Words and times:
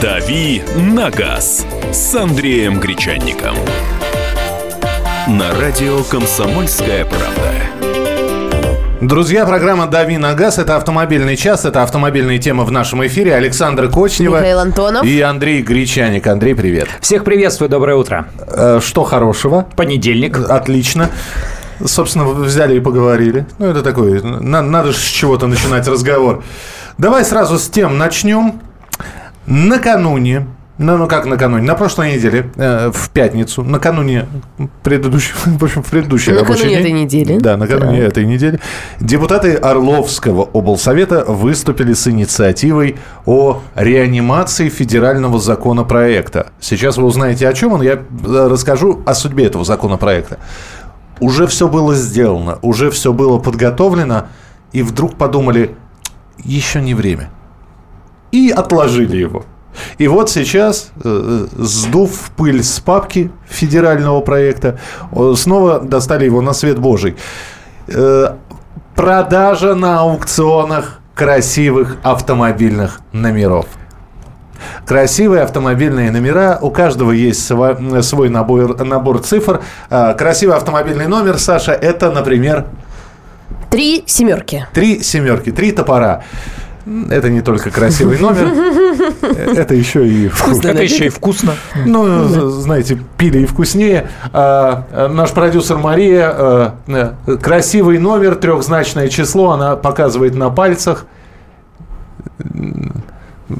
«Дави 0.00 0.62
на 0.76 1.10
газ» 1.10 1.66
с 1.92 2.14
Андреем 2.14 2.78
Гречанником. 2.80 3.56
На 5.28 5.52
радио 5.60 6.02
«Комсомольская 6.04 7.04
правда». 7.04 7.52
Друзья, 9.00 9.44
программа 9.46 9.86
«Дави 9.86 10.16
на 10.18 10.34
газ»— 10.34 10.58
это 10.58 10.76
автомобильный 10.76 11.36
час, 11.36 11.64
это 11.64 11.82
автомобильные 11.82 12.38
темы 12.38 12.64
в 12.64 12.70
нашем 12.70 13.04
эфире. 13.06 13.34
Александр 13.34 13.88
Кочнева. 13.88 14.36
Михаил 14.36 14.58
Антонов. 14.60 15.04
И 15.04 15.20
Андрей 15.20 15.62
Гречаник. 15.62 16.26
Андрей, 16.26 16.54
привет. 16.54 16.88
Всех 17.00 17.24
приветствую, 17.24 17.68
доброе 17.68 17.96
утро. 17.96 18.26
Э, 18.46 18.80
что 18.82 19.04
хорошего? 19.04 19.66
Понедельник. 19.76 20.38
Отлично. 20.38 21.10
Собственно, 21.84 22.26
взяли 22.26 22.76
и 22.76 22.80
поговорили. 22.80 23.46
Ну, 23.58 23.66
это 23.66 23.82
такое, 23.82 24.22
на- 24.22 24.62
надо 24.62 24.92
же 24.92 24.98
с 24.98 25.02
чего-то 25.02 25.46
начинать 25.46 25.88
разговор. 25.88 26.42
Давай 26.98 27.24
сразу 27.24 27.58
с 27.58 27.68
тем 27.68 27.96
начнем. 27.98 28.60
Накануне, 29.46 30.46
ну, 30.78 30.96
ну 30.96 31.06
как 31.08 31.26
накануне, 31.26 31.62
на 31.62 31.74
прошлой 31.74 32.14
неделе, 32.14 32.50
э, 32.56 32.90
в 32.90 33.10
пятницу, 33.10 33.62
накануне 33.62 34.26
предыдущего, 34.82 35.36
в 35.58 35.64
общем, 35.64 35.82
в 35.82 35.90
предыдущий 35.90 36.32
Накануне 36.32 36.54
рабочий 36.54 36.68
день. 36.68 36.78
этой 36.78 36.92
недели. 36.92 37.38
Да, 37.38 37.56
накануне 37.56 37.98
этой 37.98 38.24
недели. 38.24 38.60
Депутаты 38.98 39.56
Орловского 39.56 40.42
облсовета 40.42 41.24
выступили 41.26 41.92
с 41.92 42.06
инициативой 42.08 42.96
о 43.26 43.60
реанимации 43.74 44.68
федерального 44.68 45.38
законопроекта. 45.38 46.46
Сейчас 46.60 46.96
вы 46.96 47.04
узнаете, 47.04 47.48
о 47.48 47.52
чем 47.52 47.74
он. 47.74 47.82
Я 47.82 47.94
э, 47.94 47.98
расскажу 48.50 49.02
о 49.04 49.14
судьбе 49.14 49.46
этого 49.46 49.64
законопроекта. 49.64 50.38
Уже 51.18 51.46
все 51.46 51.68
было 51.68 51.94
сделано, 51.94 52.58
уже 52.62 52.90
все 52.90 53.12
было 53.12 53.38
подготовлено, 53.38 54.28
и 54.72 54.82
вдруг 54.82 55.16
подумали, 55.16 55.74
еще 56.42 56.80
не 56.80 56.94
время 56.94 57.28
и 58.32 58.50
отложили 58.50 59.16
его. 59.16 59.44
И 59.98 60.08
вот 60.08 60.30
сейчас, 60.30 60.90
э, 61.04 61.46
сдув 61.56 62.30
пыль 62.36 62.62
с 62.62 62.80
папки 62.80 63.30
федерального 63.48 64.20
проекта, 64.20 64.78
э, 65.12 65.34
снова 65.36 65.80
достали 65.80 66.24
его 66.24 66.40
на 66.40 66.52
свет 66.52 66.78
Божий. 66.78 67.16
Э, 67.88 68.34
Продажа 68.96 69.74
на 69.74 70.00
аукционах 70.00 71.00
красивых 71.14 71.96
автомобильных 72.02 73.00
номеров. 73.12 73.66
Красивые 74.84 75.42
автомобильные 75.42 76.10
номера, 76.10 76.58
у 76.60 76.70
каждого 76.70 77.12
есть 77.12 77.46
свой 77.46 78.28
набор, 78.28 78.84
набор 78.84 79.20
цифр. 79.20 79.62
Красивый 79.88 80.56
автомобильный 80.56 81.06
номер, 81.06 81.38
Саша, 81.38 81.72
это, 81.72 82.10
например, 82.10 82.66
Три 83.70 84.02
семерки. 84.04 84.66
Три 84.72 85.00
семерки, 85.00 85.52
три 85.52 85.70
топора. 85.70 86.24
Это 87.10 87.30
не 87.30 87.40
только 87.40 87.70
красивый 87.70 88.18
номер, 88.18 88.52
это 89.56 89.74
еще 89.74 90.06
и 90.08 90.28
вкусно. 90.28 90.68
Это 90.68 90.82
еще 90.82 91.06
и 91.06 91.08
вкусно. 91.08 91.54
Ну, 91.86 92.24
з- 92.26 92.48
знаете, 92.62 92.98
пили 93.16 93.40
и 93.40 93.46
вкуснее. 93.46 94.08
А, 94.32 94.86
а, 94.90 95.08
наш 95.08 95.30
продюсер 95.30 95.78
Мария, 95.78 96.30
а, 96.32 96.74
э, 97.26 97.36
красивый 97.36 97.98
номер, 97.98 98.34
трехзначное 98.34 99.08
число, 99.08 99.52
она 99.52 99.76
показывает 99.76 100.34
на 100.34 100.50
пальцах. 100.50 101.06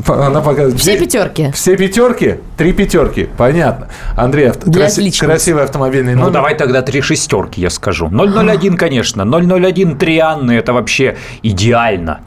Она 0.06 0.41
показывает. 0.41 0.80
Все 0.80 0.98
пятерки. 0.98 1.50
Все 1.52 1.77
пятерки? 1.77 2.36
Три 2.56 2.72
пятерки. 2.72 3.28
Понятно. 3.36 3.88
Андрей, 4.16 4.50
авто- 4.50 4.70
краси- 4.70 5.10
красивый 5.19 5.64
автомобильный 5.64 6.14
Ну, 6.14 6.20
номер. 6.22 6.33
давай 6.33 6.55
тогда 6.56 6.83
три 6.83 7.00
шестерки, 7.00 7.60
я 7.60 7.70
скажу. 7.70 8.08
001, 8.08 8.77
конечно. 8.77 9.24
001 9.24 9.96
три 9.96 10.18
Анны, 10.18 10.52
это 10.52 10.72
вообще 10.72 11.16
идеально. 11.42 12.20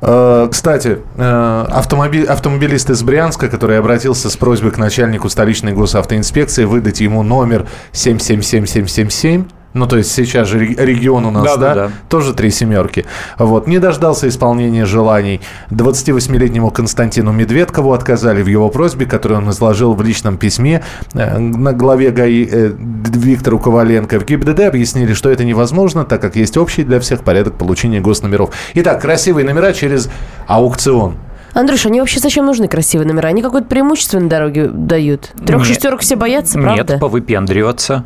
Э, 0.00 0.48
Кстати, 0.50 0.98
э, 1.16 1.66
автомоби- 1.70 2.24
автомобилист 2.26 2.90
из 2.90 3.02
Брянска, 3.02 3.48
который 3.48 3.78
обратился 3.78 4.28
с 4.28 4.36
просьбой 4.36 4.70
к 4.72 4.78
начальнику 4.78 5.28
столичной 5.28 5.72
госавтоинспекции 5.72 6.64
выдать 6.64 7.00
ему 7.00 7.22
номер 7.22 7.66
777777, 7.92 9.44
ну, 9.74 9.86
то 9.86 9.96
есть 9.98 10.10
сейчас 10.12 10.48
же 10.48 10.58
ре- 10.58 10.74
регион 10.76 11.26
у 11.26 11.30
нас, 11.30 11.44
да, 11.44 11.56
Да-да-да. 11.56 11.90
тоже 12.08 12.32
три 12.32 12.50
семерки. 12.50 13.04
Вот, 13.38 13.66
не 13.66 13.78
дождался 13.78 14.28
исполнения 14.28 14.86
желаний. 14.86 15.40
28-летнему 15.70 16.70
Константину 16.70 17.32
Медведкову 17.32 17.92
отказали 17.92 18.42
в 18.42 18.46
его 18.46 18.68
просьбе, 18.70 19.06
которую 19.06 19.42
он 19.42 19.50
изложил 19.50 19.94
в 19.94 20.02
личном 20.02 20.36
письме 20.38 20.82
э, 21.12 21.38
на 21.38 21.72
главе 21.72 22.10
ГАИ 22.10 22.48
э, 22.50 22.72
Виктору 22.78 23.58
Коваленко. 23.58 24.18
В 24.20 24.24
ГИБДД 24.24 24.60
объяснили, 24.60 25.12
что 25.12 25.28
это 25.30 25.44
невозможно, 25.44 26.04
так 26.04 26.20
как 26.20 26.36
есть 26.36 26.56
общий 26.56 26.84
для 26.84 27.00
всех 27.00 27.22
порядок 27.24 27.54
получения 27.54 28.00
госномеров. 28.00 28.50
Итак, 28.74 29.00
красивые 29.02 29.44
номера 29.44 29.72
через 29.72 30.08
аукцион. 30.46 31.16
Андрюш, 31.54 31.86
они 31.86 32.00
вообще 32.00 32.18
зачем 32.18 32.46
нужны 32.46 32.66
красивые 32.66 33.06
номера? 33.06 33.28
Они 33.28 33.40
какое-то 33.40 33.68
преимущество 33.68 34.18
на 34.18 34.28
дороге 34.28 34.66
дают. 34.68 35.30
Трех 35.46 35.60
Нет. 35.60 35.68
шестерок 35.68 36.00
все 36.00 36.16
боятся, 36.16 36.58
правда? 36.58 36.92
Нет, 36.94 37.00
повыпендриваться. 37.00 38.04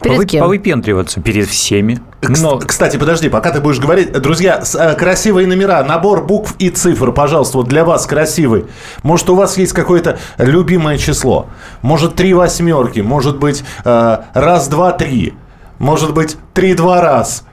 Перед 0.00 0.18
Повы- 0.18 0.26
кем? 0.26 0.40
Повыпендриваться 0.44 1.20
перед 1.20 1.48
всеми. 1.48 2.00
Но 2.22 2.58
Кстати, 2.58 2.96
подожди, 2.96 3.28
пока 3.28 3.50
ты 3.50 3.60
будешь 3.60 3.80
говорить. 3.80 4.12
Друзья, 4.12 4.62
э, 4.78 4.94
красивые 4.94 5.46
номера, 5.48 5.82
набор 5.84 6.24
букв 6.24 6.54
и 6.58 6.70
цифр, 6.70 7.12
пожалуйста, 7.12 7.58
вот 7.58 7.68
для 7.68 7.84
вас 7.84 8.06
красивый. 8.06 8.66
Может, 9.02 9.28
у 9.28 9.34
вас 9.34 9.58
есть 9.58 9.72
какое-то 9.72 10.18
любимое 10.38 10.96
число. 10.96 11.46
Может, 11.82 12.14
три 12.14 12.32
восьмерки, 12.32 13.00
может 13.00 13.38
быть, 13.38 13.64
э, 13.84 14.18
раз, 14.34 14.68
два, 14.68 14.92
три. 14.92 15.34
Может 15.80 16.14
быть, 16.14 16.36
три-два 16.54 17.00
раз. 17.00 17.44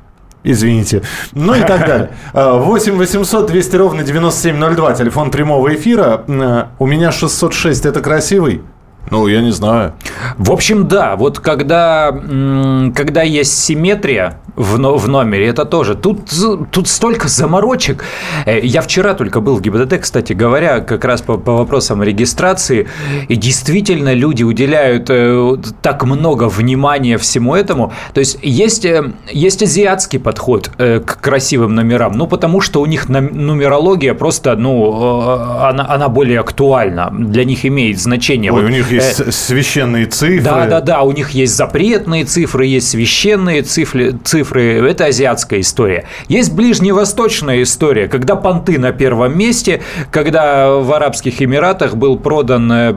Извините. 0.43 1.03
Ну 1.33 1.53
и 1.53 1.59
так 1.61 1.85
далее. 1.87 2.11
Э, 2.33 2.57
8 2.59 2.97
800 2.97 3.47
200 3.47 3.75
ровно 3.75 4.03
9702. 4.03 4.93
Телефон 4.93 5.31
прямого 5.31 5.73
эфира. 5.75 6.23
Э, 6.27 6.63
У 6.79 6.87
меня 6.87 7.11
606. 7.11 7.85
Это 7.85 8.01
красивый? 8.01 8.61
Ну, 9.09 9.27
я 9.27 9.41
не 9.41 9.51
знаю. 9.51 9.93
В 10.37 10.51
общем, 10.51 10.87
да, 10.87 11.15
вот 11.15 11.39
когда, 11.39 12.11
когда 12.95 13.23
есть 13.23 13.57
симметрия 13.57 14.39
в, 14.55 14.77
в 14.77 15.07
номере, 15.07 15.47
это 15.47 15.65
тоже. 15.65 15.95
Тут, 15.95 16.29
тут 16.71 16.87
столько 16.87 17.27
заморочек. 17.27 18.03
Э, 18.45 18.59
Я 18.61 18.81
вчера 18.81 19.13
только 19.13 19.41
был 19.41 19.55
в 19.57 19.61
ГИБДД, 19.61 19.99
кстати 19.99 20.33
говоря, 20.33 20.79
как 20.79 21.03
раз 21.05 21.21
по, 21.21 21.37
по 21.37 21.53
вопросам 21.53 22.03
регистрации. 22.03 22.87
И 23.27 23.35
действительно 23.35 24.13
люди 24.13 24.43
уделяют 24.43 25.09
э, 25.09 25.57
так 25.81 26.03
много 26.03 26.47
внимания 26.47 27.17
всему 27.17 27.55
этому. 27.55 27.91
То 28.13 28.19
есть 28.19 28.37
есть, 28.41 28.85
э, 28.85 29.11
есть 29.31 29.63
азиатский 29.63 30.19
подход 30.19 30.69
к 30.77 31.19
красивым 31.21 31.75
номерам. 31.75 32.13
Ну, 32.13 32.27
потому 32.27 32.61
что 32.61 32.81
у 32.81 32.85
них 32.85 33.09
нумерология 33.09 34.13
просто, 34.13 34.55
ну, 34.55 35.21
она, 35.61 35.85
она 35.89 36.07
более 36.09 36.39
актуальна. 36.39 37.09
Для 37.11 37.43
них 37.45 37.65
имеет 37.65 37.99
значение. 37.99 38.51
Ой, 38.51 38.61
Вот, 38.61 38.69
у 38.69 38.73
них 38.73 38.90
э, 38.91 38.95
есть 38.95 39.33
священные 39.33 40.05
цифры. 40.05 40.41
да, 40.41 40.65
да, 40.67 40.81
да, 40.81 41.01
у 41.01 41.11
них 41.11 41.31
есть 41.31 41.55
запретные 41.55 42.25
цифры, 42.25 42.65
есть 42.65 42.89
священные 42.89 43.61
цифры, 43.61 44.17
цифры. 44.23 44.87
Это 44.87 45.05
азиатская 45.05 45.61
история. 45.61 46.05
Есть 46.27 46.53
ближневосточная 46.53 47.63
история, 47.63 48.07
когда 48.07 48.35
понты 48.35 48.79
на 48.79 48.91
первом 48.91 49.37
месте, 49.37 49.81
когда 50.11 50.71
в 50.71 50.91
Арабских 50.93 51.41
Эмиратах 51.41 51.95
был 51.95 52.17
продан 52.17 52.71
э, 52.71 52.95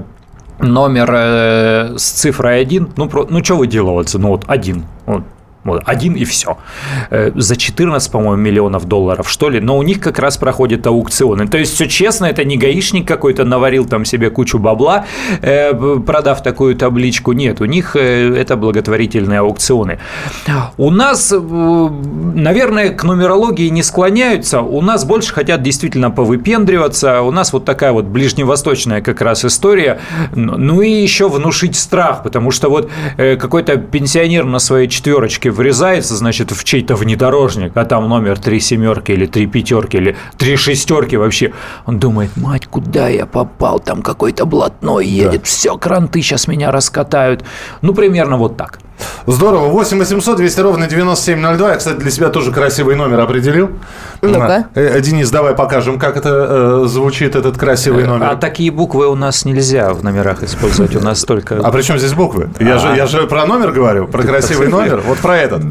номер 0.59 1.10
э, 1.15 1.99
с 1.99 2.10
цифрой 2.10 2.60
1, 2.60 2.93
ну, 2.97 3.09
про, 3.09 3.27
ну 3.28 3.43
что 3.43 3.56
выделываться, 3.56 4.19
ну 4.19 4.28
вот 4.28 4.44
один, 4.47 4.84
вот, 5.06 5.25
вот, 5.64 5.82
один 5.84 6.14
и 6.14 6.25
все. 6.25 6.58
За 7.10 7.56
14, 7.56 8.10
по-моему, 8.10 8.36
миллионов 8.36 8.86
долларов, 8.86 9.30
что 9.30 9.48
ли. 9.48 9.60
Но 9.60 9.78
у 9.78 9.82
них 9.82 10.00
как 10.00 10.19
раз 10.19 10.36
проходят 10.36 10.86
аукционы. 10.86 11.47
То 11.48 11.58
есть, 11.58 11.75
все 11.75 11.88
честно, 11.88 12.26
это 12.26 12.44
не 12.44 12.56
гаишник 12.56 13.06
какой-то 13.06 13.44
наварил 13.44 13.86
там 13.86 14.04
себе 14.04 14.30
кучу 14.30 14.58
бабла, 14.58 15.06
э, 15.42 15.72
продав 16.06 16.42
такую 16.42 16.76
табличку. 16.76 17.32
Нет, 17.32 17.60
у 17.60 17.64
них 17.64 17.97
э, 17.97 18.34
это 18.36 18.56
благотворительные 18.56 19.41
аукционы. 19.41 19.98
У 20.76 20.91
нас, 20.91 21.32
э, 21.32 21.38
наверное, 21.38 22.91
к 22.91 23.04
нумерологии 23.04 23.69
не 23.69 23.82
склоняются. 23.82 24.60
У 24.60 24.80
нас 24.80 25.04
больше 25.04 25.33
хотят 25.33 25.62
действительно 25.62 26.10
повыпендриваться. 26.10 27.22
У 27.22 27.30
нас 27.30 27.53
вот 27.53 27.65
такая 27.65 27.92
вот 27.92 28.04
ближневосточная 28.04 29.00
как 29.00 29.21
раз 29.21 29.44
история. 29.44 30.00
Ну 30.34 30.80
и 30.80 30.91
еще 30.91 31.28
внушить 31.28 31.77
страх, 31.77 32.22
потому 32.22 32.50
что 32.50 32.68
вот 32.68 32.91
э, 33.16 33.36
какой-то 33.36 33.77
пенсионер 33.77 34.44
на 34.44 34.59
своей 34.59 34.89
четверочке 34.89 35.50
врезается, 35.54 36.16
значит, 36.16 36.51
в 36.51 36.65
чей-то 36.65 36.97
внедорожник, 36.97 37.77
а 37.77 37.84
там 37.84 38.09
номер 38.09 38.39
три 38.39 38.60
семерки 38.60 39.12
или 39.12 39.27
три 39.27 39.47
пятерки 39.47 39.97
или 39.97 40.16
три 40.36 40.56
шестерки 40.56 41.16
вообще. 41.16 41.53
Он 41.86 41.98
думает, 41.98 42.36
мать, 42.36 42.66
куда 42.66 43.09
я 43.09 43.27
попал? 43.27 43.80
Там 43.80 44.03
какой-то 44.03 44.45
блатной 44.45 45.06
едет, 45.06 45.47
все, 45.47 45.77
кранты 45.78 46.21
сейчас 46.21 46.48
меня 46.48 46.71
раскатают. 46.71 47.45
Ну, 47.80 47.95
примерно 47.95 48.36
вот 48.36 48.56
так. 48.56 48.80
Здорово. 49.26 49.68
8 49.68 49.98
800 49.98 50.36
200 50.36 50.60
ровно 50.60 50.86
9702. 50.86 51.70
Я, 51.70 51.76
кстати, 51.76 51.96
для 51.96 52.10
себя 52.10 52.28
тоже 52.28 52.52
красивый 52.52 52.94
номер 52.94 53.20
определил. 53.20 53.70
Ну-ка. 54.22 54.66
Э, 54.74 55.00
Денис, 55.00 55.30
давай 55.30 55.54
покажем, 55.54 55.98
как 55.98 56.16
это 56.16 56.82
э, 56.84 56.86
звучит, 56.86 57.34
этот 57.34 57.56
красивый 57.56 58.04
номер. 58.04 58.28
А 58.30 58.36
такие 58.36 58.70
буквы 58.70 59.08
у 59.08 59.14
нас 59.14 59.44
нельзя 59.44 59.92
в 59.94 60.04
номерах 60.04 60.42
использовать. 60.42 60.94
У 60.96 61.00
нас 61.00 61.24
только... 61.24 61.60
А 61.62 61.70
при 61.70 61.82
чем 61.82 61.98
здесь 61.98 62.12
буквы? 62.12 62.50
Я, 62.60 62.78
же, 62.78 62.88
я 62.96 63.06
же 63.06 63.26
про 63.26 63.46
номер 63.46 63.72
говорю, 63.72 64.06
про 64.06 64.22
красивый 64.22 64.68
номер. 64.68 65.00
Вот 65.04 65.18
про 65.18 65.36
этот. 65.38 65.62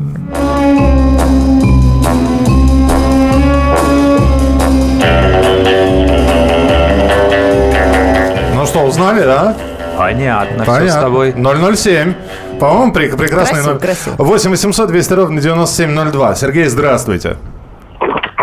Ну 8.56 8.66
что, 8.66 8.84
узнали, 8.84 9.24
да? 9.24 9.56
Понятно, 9.98 10.64
все 10.64 10.74
с 10.74 10.78
Понятно. 10.78 11.02
тобой. 11.02 11.36
007. 11.76 12.14
По-моему, 12.60 12.94
прек- 12.94 13.18
прекрасный 13.18 13.56
Красиво, 13.56 13.68
номер. 13.74 13.80
красиво. 13.82 14.16
8 14.20 14.50
800 14.52 14.88
200 14.88 15.14
ровно 15.14 15.42
9702. 15.42 16.36
Сергей, 16.36 16.66
здравствуйте. 16.66 17.38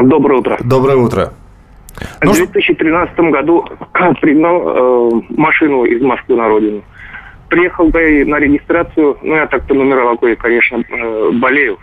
Доброе 0.03 0.41
утро. 0.41 0.59
Доброе 0.63 0.97
утро. 0.97 1.33
Ну, 2.23 2.33
В 2.33 2.37
ш- 2.37 2.47
2013 2.47 3.19
году 3.31 3.65
пригнал 4.21 4.63
э, 4.67 5.21
машину 5.31 5.85
из 5.85 6.03
Москвы 6.03 6.37
на 6.37 6.49
родину. 6.49 6.83
Приехал 7.49 7.91
да, 7.91 8.01
и 8.03 8.25
на 8.25 8.37
регистрацию, 8.37 9.19
ну, 9.23 9.35
я 9.35 9.47
так 9.47 9.67
по 9.67 9.75
нумерологии, 9.75 10.35
конечно, 10.35 10.83
э, 10.89 11.31
болею. 11.35 11.79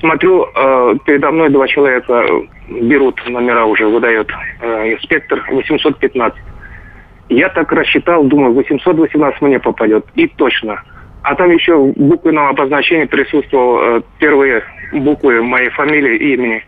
Смотрю, 0.00 0.46
э, 0.54 0.94
передо 1.06 1.30
мной 1.30 1.50
два 1.50 1.68
человека 1.68 2.24
э, 2.68 2.80
берут 2.80 3.20
номера 3.28 3.64
уже, 3.66 3.86
выдает 3.86 4.28
э, 4.60 4.94
инспектор 4.94 5.42
815. 5.50 6.38
Я 7.28 7.48
так 7.50 7.70
рассчитал, 7.72 8.24
думаю, 8.24 8.52
818 8.54 9.40
мне 9.42 9.58
попадет. 9.60 10.04
И 10.14 10.26
точно. 10.26 10.82
А 11.22 11.34
там 11.34 11.50
еще 11.50 11.76
в 11.76 11.92
буквенном 11.92 12.48
обозначении 12.48 13.04
присутствовал 13.04 13.98
э, 13.98 14.02
первые 14.18 14.62
буквы 14.92 15.42
моей 15.42 15.70
фамилии 15.70 16.16
и 16.16 16.34
имени. 16.34 16.64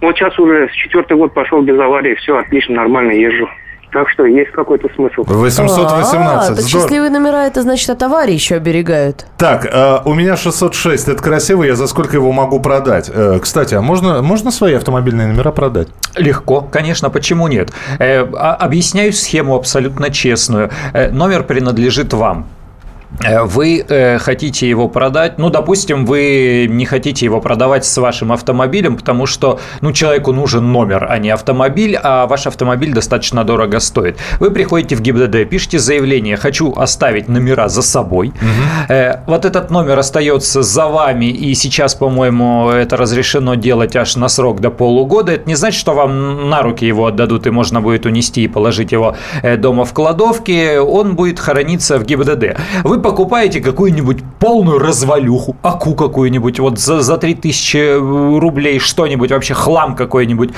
Вот 0.00 0.16
сейчас 0.16 0.38
уже 0.38 0.68
с 0.68 0.72
четвертый 0.72 1.16
год 1.16 1.34
пошел 1.34 1.60
без 1.60 1.78
аварии, 1.78 2.14
все 2.14 2.38
отлично, 2.38 2.76
нормально 2.76 3.12
езжу. 3.12 3.48
Так 3.92 4.08
что 4.10 4.24
есть 4.24 4.52
какой-то 4.52 4.88
смысл. 4.94 5.24
818. 5.26 6.50
А, 6.50 6.54
так 6.54 6.64
счастливые 6.64 7.10
номера, 7.10 7.46
это 7.46 7.62
значит 7.62 7.90
от 7.90 8.00
аварии 8.02 8.34
еще 8.34 8.54
оберегают. 8.54 9.26
Так, 9.36 9.66
э, 9.66 9.98
у 10.04 10.14
меня 10.14 10.36
606. 10.36 11.08
Это 11.08 11.20
красиво. 11.20 11.64
Я 11.64 11.74
за 11.74 11.88
сколько 11.88 12.16
его 12.16 12.30
могу 12.30 12.60
продать? 12.60 13.10
Э, 13.12 13.40
кстати, 13.42 13.74
а 13.74 13.82
можно, 13.82 14.22
можно 14.22 14.52
свои 14.52 14.74
автомобильные 14.74 15.26
номера 15.26 15.50
продать? 15.50 15.88
Легко, 16.16 16.60
конечно, 16.60 17.10
почему 17.10 17.48
нет? 17.48 17.72
Э, 17.98 18.24
а- 18.32 18.54
объясняю 18.54 19.12
схему 19.12 19.56
абсолютно 19.56 20.10
честную. 20.10 20.70
Э, 20.94 21.10
номер 21.10 21.42
принадлежит 21.42 22.12
вам. 22.12 22.46
Э, 23.24 23.42
Вы 23.42 23.84
э, 23.86 24.18
хотите 24.18 24.68
его 24.68 24.88
продать, 24.88 25.38
ну, 25.38 25.50
допустим, 25.50 26.06
вы 26.06 26.66
не 26.70 26.84
хотите 26.84 27.24
его 27.24 27.40
продавать 27.40 27.84
с 27.84 27.98
вашим 27.98 28.32
автомобилем, 28.32 28.96
потому 28.96 29.26
что, 29.26 29.58
ну, 29.80 29.92
человеку 29.92 30.32
нужен 30.32 30.72
номер, 30.72 31.06
а 31.10 31.18
не 31.18 31.30
автомобиль, 31.30 31.98
а 32.02 32.26
ваш 32.26 32.46
автомобиль 32.46 32.92
достаточно 32.92 33.44
дорого 33.44 33.80
стоит. 33.80 34.18
Вы 34.38 34.50
приходите 34.50 34.96
в 34.96 35.00
ГИБДД, 35.00 35.48
пишите 35.48 35.78
заявление, 35.78 36.36
хочу 36.36 36.72
оставить 36.72 37.28
номера 37.28 37.68
за 37.68 37.82
собой. 37.82 38.32
Э, 38.88 39.20
Вот 39.26 39.44
этот 39.44 39.70
номер 39.70 39.98
остается 39.98 40.62
за 40.62 40.86
вами, 40.86 41.26
и 41.26 41.54
сейчас, 41.54 41.94
по-моему, 41.94 42.70
это 42.70 42.96
разрешено 42.96 43.54
делать 43.54 43.96
аж 43.96 44.16
на 44.16 44.28
срок 44.28 44.60
до 44.60 44.70
полугода. 44.70 45.32
Это 45.32 45.48
не 45.48 45.56
значит, 45.56 45.80
что 45.80 45.94
вам 45.94 46.48
на 46.48 46.62
руки 46.62 46.86
его 46.86 47.06
отдадут, 47.06 47.46
и 47.46 47.50
можно 47.50 47.80
будет 47.80 48.06
унести 48.06 48.44
и 48.44 48.48
положить 48.48 48.92
его 48.92 49.16
дома 49.58 49.84
в 49.84 49.92
кладовке. 49.92 50.80
Он 50.80 51.16
будет 51.16 51.38
хорониться 51.40 51.98
в 51.98 52.04
ГИБДД. 52.04 52.56
Вы 52.84 52.99
покупаете 53.00 53.60
какую-нибудь 53.60 54.18
полную 54.38 54.78
развалюху, 54.78 55.56
аку 55.62 55.94
какую-нибудь, 55.94 56.58
вот 56.60 56.78
за, 56.78 57.00
за 57.00 57.16
3000 57.16 58.38
рублей 58.38 58.78
что-нибудь, 58.78 59.30
вообще 59.30 59.54
хлам 59.54 59.96
какой-нибудь, 59.96 60.50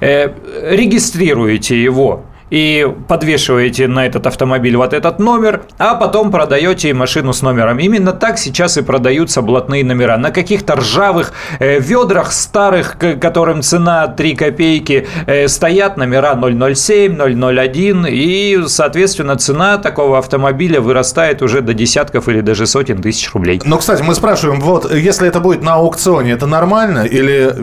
э, 0.00 0.32
регистрируете 0.70 1.82
его 1.82 2.22
и 2.50 2.86
подвешиваете 3.08 3.86
на 3.88 4.06
этот 4.06 4.26
автомобиль 4.26 4.76
вот 4.76 4.92
этот 4.92 5.18
номер, 5.18 5.62
а 5.78 5.94
потом 5.94 6.30
продаете 6.30 6.92
машину 6.94 7.32
с 7.32 7.42
номером. 7.42 7.78
Именно 7.78 8.12
так 8.12 8.38
сейчас 8.38 8.76
и 8.76 8.82
продаются 8.82 9.40
блатные 9.42 9.84
номера. 9.84 10.16
На 10.16 10.30
каких-то 10.30 10.74
ржавых 10.76 11.32
э, 11.58 11.78
ведрах 11.80 12.32
старых, 12.32 12.98
к- 12.98 13.16
которым 13.16 13.62
цена 13.62 14.08
3 14.08 14.34
копейки, 14.34 15.06
э, 15.26 15.48
стоят 15.48 15.96
номера 15.96 16.34
007, 16.74 17.16
001, 17.16 18.06
и, 18.08 18.58
соответственно, 18.66 19.36
цена 19.36 19.78
такого 19.78 20.18
автомобиля 20.18 20.80
вырастает 20.80 21.42
уже 21.42 21.60
до 21.60 21.74
десятков 21.74 22.28
или 22.28 22.40
даже 22.40 22.66
сотен 22.66 23.00
тысяч 23.02 23.32
рублей. 23.32 23.60
Ну, 23.64 23.78
кстати, 23.78 24.02
мы 24.02 24.14
спрашиваем, 24.14 24.60
вот, 24.60 24.92
если 24.92 25.28
это 25.28 25.40
будет 25.40 25.62
на 25.62 25.74
аукционе, 25.74 26.32
это 26.32 26.46
нормально 26.46 27.04
или... 27.04 27.54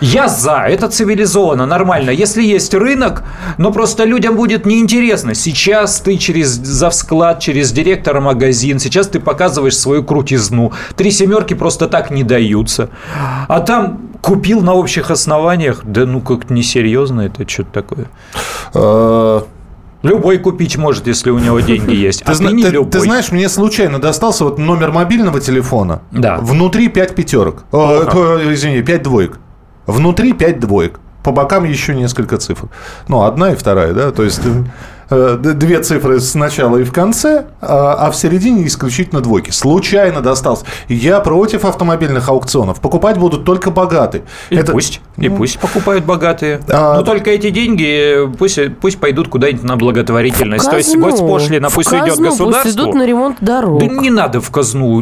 Я 0.00 0.28
за, 0.28 0.64
это 0.68 0.88
цивилизованно, 0.88 1.66
нормально. 1.66 2.10
Если 2.10 2.42
есть 2.42 2.74
рынок, 2.74 3.22
но 3.58 3.70
просто 3.72 4.04
людям 4.24 4.36
будет 4.36 4.64
неинтересно. 4.66 5.34
Сейчас 5.34 6.00
ты 6.00 6.16
через 6.16 6.48
завсклад, 6.48 7.40
через 7.40 7.72
директора 7.72 8.20
магазин, 8.20 8.78
сейчас 8.78 9.06
ты 9.06 9.20
показываешь 9.20 9.76
свою 9.76 10.02
крутизну. 10.02 10.72
Три 10.96 11.10
семерки 11.10 11.52
просто 11.54 11.88
так 11.88 12.10
не 12.10 12.22
даются. 12.24 12.88
А 13.48 13.60
там 13.60 14.00
купил 14.22 14.62
на 14.62 14.72
общих 14.72 15.10
основаниях, 15.10 15.82
да 15.84 16.06
ну 16.06 16.20
как-то 16.22 16.54
несерьезно 16.54 17.22
это 17.22 17.46
что-то 17.48 17.70
такое. 17.82 18.06
э, 18.74 19.40
Любой 20.02 20.38
купить 20.38 20.76
может, 20.78 21.06
если 21.06 21.30
у 21.30 21.38
него 21.38 21.60
деньги 21.60 21.94
есть. 21.94 22.22
А 22.26 22.32
Ты, 22.34 22.46
ты, 22.46 22.52
не 22.52 22.62
ты- 22.62 22.84
ты 22.84 23.00
знаешь, 23.00 23.30
мне 23.32 23.48
случайно 23.48 23.98
достался 23.98 24.44
вот 24.44 24.58
номер 24.58 24.90
мобильного 24.92 25.40
телефона. 25.40 26.00
Да. 26.12 26.38
Внутри 26.38 26.88
5 26.88 27.14
пятерок. 27.14 27.64
О, 27.72 28.40
извини, 28.52 28.82
5 28.82 29.02
двоек. 29.02 29.38
Внутри 29.86 30.32
5 30.32 30.60
двоек. 30.60 31.00
По 31.24 31.32
бокам 31.32 31.64
еще 31.64 31.94
несколько 31.94 32.36
цифр. 32.36 32.68
Ну, 33.08 33.22
одна 33.22 33.52
и 33.52 33.56
вторая, 33.56 33.94
да? 33.94 34.12
То 34.12 34.22
есть 34.24 34.42
э, 34.44 34.64
две 35.10 35.80
цифры 35.80 36.20
сначала 36.20 36.78
и 36.78 36.84
в 36.84 36.92
конце, 36.92 37.46
а, 37.60 37.94
а 37.94 38.10
в 38.10 38.16
середине 38.16 38.66
исключительно 38.66 39.20
двойки. 39.20 39.50
Случайно 39.50 40.20
достался. 40.20 40.64
Я 40.88 41.20
против 41.20 41.64
автомобильных 41.64 42.28
аукционов. 42.28 42.80
Покупать 42.80 43.18
будут 43.18 43.44
только 43.44 43.70
богатые. 43.70 44.24
И 44.50 44.56
Это- 44.56 44.72
пусть, 44.72 45.00
и 45.16 45.28
ну, 45.28 45.36
пусть 45.36 45.58
покупают 45.58 46.04
богатые. 46.04 46.60
А- 46.68 46.96
Но 46.96 47.02
только 47.02 47.30
эти 47.30 47.50
деньги 47.50 48.26
э, 48.26 48.28
пусть, 48.38 48.58
пусть 48.80 48.98
пойдут 48.98 49.28
куда-нибудь 49.28 49.62
на 49.64 49.76
благотворительность. 49.76 50.68
То 50.70 50.76
есть 50.76 50.92
Казну. 50.94 51.10
госпошлина 51.10 51.68
В 51.68 51.74
пусть 51.74 51.92
уйдет 51.92 52.08
казну 52.10 52.26
Пусть 52.28 52.38
государству. 52.40 52.70
идут 52.82 52.94
на 52.94 53.06
ремонт 53.06 53.36
дорог. 53.40 53.80
Да 53.80 53.86
не 53.86 54.10
надо 54.10 54.40
в 54.40 54.50
казну, 54.50 55.00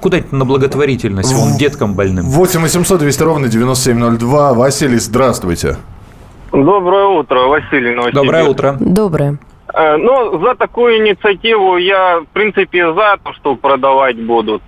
куда-нибудь 0.00 0.32
на 0.32 0.44
благотворительность, 0.44 1.32
вон 1.32 1.56
деткам 1.56 1.94
больным. 1.94 2.26
8 2.26 2.60
800 2.62 3.00
200 3.00 3.22
ровно 3.22 3.48
9702. 3.48 4.54
Василий, 4.54 4.98
здравствуйте. 4.98 5.76
Доброе 6.52 7.06
утро, 7.06 7.40
Василий 7.46 7.94
Новосибирск. 7.94 8.24
Доброе 8.24 8.44
утро. 8.48 8.76
Доброе. 8.80 9.38
Э, 9.72 9.96
Ну, 9.96 10.40
за 10.40 10.54
такую 10.56 10.98
инициативу 10.98 11.76
я, 11.76 12.20
в 12.20 12.26
принципе, 12.32 12.92
за 12.92 13.18
то, 13.22 13.32
что 13.34 13.54
продавать 13.54 14.20
будут. 14.20 14.62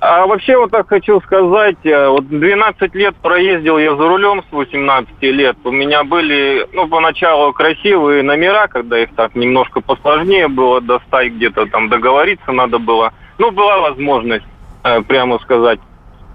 А 0.00 0.26
вообще 0.26 0.58
вот 0.58 0.70
так 0.70 0.88
хочу 0.88 1.20
сказать, 1.20 1.78
э, 1.84 2.08
вот 2.08 2.28
12 2.28 2.94
лет 2.94 3.14
проездил 3.16 3.78
я 3.78 3.96
за 3.96 4.08
рулем 4.08 4.42
с 4.50 4.52
18 4.52 5.30
лет. 5.30 5.56
У 5.64 5.70
меня 5.70 6.04
были, 6.04 6.66
ну, 6.72 6.88
поначалу 6.88 7.52
красивые 7.52 8.22
номера, 8.22 8.66
когда 8.66 8.98
их 8.98 9.14
так 9.14 9.34
немножко 9.34 9.80
посложнее 9.80 10.48
было 10.48 10.80
достать, 10.80 11.32
где-то 11.32 11.66
там 11.66 11.88
договориться 11.88 12.52
надо 12.52 12.78
было. 12.78 13.12
Ну, 13.38 13.50
была 13.52 13.78
возможность, 13.78 14.44
э, 14.82 15.00
прямо 15.02 15.38
сказать. 15.38 15.78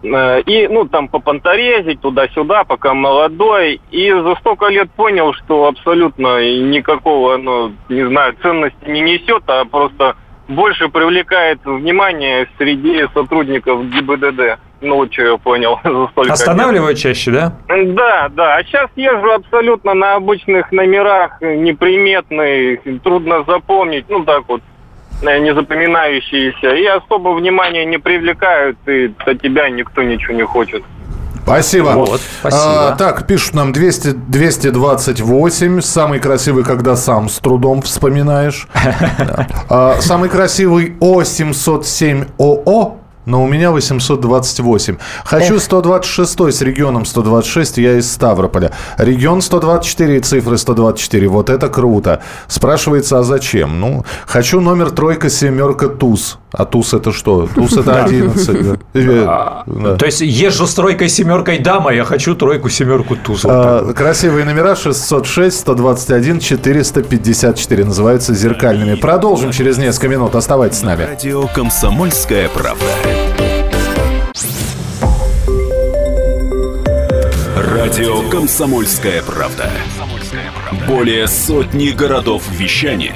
Э, 0.04 0.42
И, 0.46 0.68
ну, 0.68 0.86
там 0.86 1.08
попонторезить 1.08 2.02
туда-сюда, 2.02 2.64
пока 2.64 2.94
молодой. 2.94 3.82
И 3.92 4.12
за 4.12 4.36
столько 4.36 4.68
лет 4.68 4.90
понял, 4.92 5.34
что 5.34 5.68
абсолютно 5.68 6.40
никакого, 6.62 7.38
ну, 7.38 7.74
не 7.90 8.08
знаю, 8.08 8.36
ценности 8.42 8.86
не 8.88 9.02
несет, 9.02 9.44
а 9.48 9.66
просто 9.66 10.16
больше 10.48 10.90
привлекает 10.90 11.60
внимание 11.64 12.48
среди 12.58 13.06
сотрудников 13.14 13.86
ГИБДД. 13.90 14.60
Ну, 14.82 14.96
вот 14.96 15.12
что 15.14 15.24
я 15.24 15.38
понял 15.38 15.78
за 15.84 16.08
столько 16.08 16.22
лет. 16.22 16.32
Останавливают 16.32 16.98
чаще, 16.98 17.32
да? 17.32 17.54
Да, 17.68 18.30
да. 18.30 18.56
А 18.56 18.64
сейчас 18.64 18.90
езжу 18.96 19.32
абсолютно 19.34 19.94
на 19.94 20.16
обычных 20.16 20.72
номерах, 20.72 21.42
неприметные, 21.42 22.78
трудно 23.04 23.44
запомнить, 23.44 24.06
ну 24.10 24.24
так 24.24 24.44
вот, 24.48 24.62
не 25.22 25.54
запоминающиеся. 25.54 26.76
И 26.76 26.86
особо 26.86 27.30
внимания 27.30 27.86
не 27.86 27.98
привлекают, 27.98 28.78
и 28.88 29.14
от 29.26 29.42
тебя 29.42 29.70
никто 29.70 30.04
ничего 30.04 30.34
не 30.34 30.46
хочет. 30.46 30.84
Спасибо. 31.44 31.94
Вот, 31.96 32.22
спасибо. 32.40 32.92
А, 32.92 32.96
так, 32.96 33.26
пишут 33.26 33.56
нам 33.56 33.74
200, 33.74 34.12
228. 34.12 35.82
Самый 35.82 36.20
красивый, 36.20 36.64
когда 36.64 36.96
сам 36.96 37.28
с 37.28 37.40
трудом 37.40 37.82
вспоминаешь. 37.82 38.68
А, 39.70 39.96
Самый 40.00 40.30
красивый 40.30 40.96
О707ОО. 41.00 42.99
Но 43.30 43.44
у 43.44 43.48
меня 43.48 43.72
828. 43.72 44.98
Хочу 45.24 45.60
126 45.60 46.52
с 46.52 46.62
регионом 46.62 47.06
126, 47.06 47.78
я 47.78 47.98
из 48.00 48.12
Ставрополя. 48.12 48.72
Регион 48.98 49.44
124 49.44 50.20
цифры 50.22 50.58
124. 50.58 51.28
Вот 51.28 51.52
это 51.52 51.70
круто. 51.70 52.24
Спрашивается, 52.48 53.20
а 53.20 53.24
зачем? 53.24 53.80
Ну, 53.80 54.04
хочу 54.26 54.60
номер 54.60 54.90
тройка, 54.90 55.30
семерка, 55.30 55.90
туз. 55.90 56.40
А 56.52 56.66
туз 56.66 56.94
это 56.94 57.12
что? 57.12 57.48
Туз 57.54 57.74
это 57.78 58.04
11. 58.04 58.64
да. 58.64 58.78
Э, 58.94 59.64
да. 59.68 59.96
То 59.98 60.06
есть 60.06 60.22
езжу 60.22 60.66
с 60.66 60.74
тройкой, 60.74 61.10
семеркой 61.10 61.60
дама, 61.60 61.94
я 61.94 62.04
хочу 62.06 62.36
тройку, 62.36 62.70
семерку 62.70 63.16
туз. 63.16 63.46
А, 63.46 63.84
вот. 63.84 63.96
Красивые 63.96 64.46
номера 64.46 64.76
606, 64.76 65.60
121, 65.60 66.40
454 66.40 67.86
называются 67.86 68.34
зеркальными. 68.34 68.96
Продолжим 68.96 69.52
через 69.52 69.78
несколько 69.78 70.08
минут. 70.08 70.36
Оставайтесь 70.36 70.80
с 70.80 70.84
нами. 70.84 71.04
Радио 71.04 71.48
«Комсомольская 71.48 72.50
правда». 72.50 72.86
Радио 77.56 78.28
«Комсомольская 78.30 79.22
правда». 79.22 79.70
Более 80.88 81.28
сотни 81.28 81.90
городов 81.90 82.44
вещания 82.52 83.16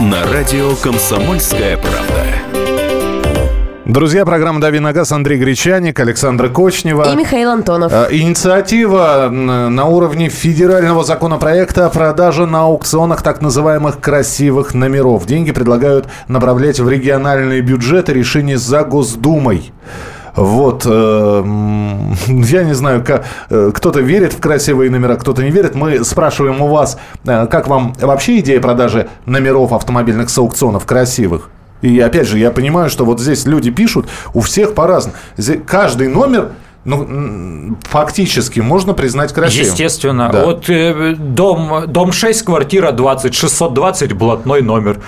На 0.00 0.24
радио 0.32 0.74
«Комсомольская 0.76 1.76
правда». 1.76 2.24
Друзья, 3.84 4.24
программа 4.24 4.58
«Дави 4.58 4.78
на 4.78 4.94
газ», 4.94 5.12
Андрей 5.12 5.38
Гречаник, 5.38 6.00
Александра 6.00 6.48
Кочнева. 6.48 7.12
И 7.12 7.16
Михаил 7.16 7.50
Антонов. 7.50 7.92
Э, 7.92 8.08
Инициатива 8.10 9.28
на 9.30 9.84
уровне 9.84 10.30
федерального 10.30 11.04
законопроекта 11.04 11.84
о 11.84 11.90
продаже 11.90 12.46
на 12.46 12.62
аукционах 12.62 13.20
так 13.20 13.42
называемых 13.42 14.00
красивых 14.00 14.72
номеров. 14.72 15.26
Деньги 15.26 15.52
предлагают 15.52 16.08
направлять 16.28 16.80
в 16.80 16.88
региональные 16.88 17.60
бюджеты 17.60 18.14
решение 18.14 18.56
за 18.56 18.84
Госдумой. 18.84 19.70
Вот, 20.36 20.84
э, 20.86 21.44
я 22.26 22.64
не 22.64 22.74
знаю, 22.74 23.04
э, 23.48 23.72
кто-то 23.74 24.00
верит 24.00 24.32
в 24.32 24.40
красивые 24.40 24.90
номера, 24.90 25.16
кто-то 25.16 25.42
не 25.42 25.50
верит. 25.50 25.74
Мы 25.74 26.04
спрашиваем 26.04 26.60
у 26.60 26.68
вас, 26.68 26.98
э, 27.24 27.46
как 27.46 27.68
вам 27.68 27.94
вообще 28.00 28.38
идея 28.40 28.60
продажи 28.60 29.08
номеров 29.26 29.72
автомобильных 29.72 30.30
с 30.30 30.38
аукционов 30.38 30.86
красивых? 30.86 31.50
И 31.82 31.98
опять 32.00 32.28
же, 32.28 32.38
я 32.38 32.50
понимаю, 32.50 32.90
что 32.90 33.04
вот 33.04 33.20
здесь 33.20 33.46
люди 33.46 33.70
пишут, 33.70 34.06
у 34.34 34.40
всех 34.40 34.74
по-разному. 34.74 35.16
Каждый 35.66 36.08
номер, 36.08 36.50
ну, 36.84 37.76
фактически 37.82 38.60
можно 38.60 38.92
признать 38.92 39.32
красивым. 39.32 39.66
Естественно. 39.66 40.30
Да. 40.32 40.44
Вот 40.44 40.68
э, 40.68 41.14
дом, 41.18 41.84
дом 41.86 42.12
6, 42.12 42.42
квартира 42.42 42.92
20, 42.92 43.34
620, 43.34 44.12
блатной 44.12 44.62
номер. 44.62 45.00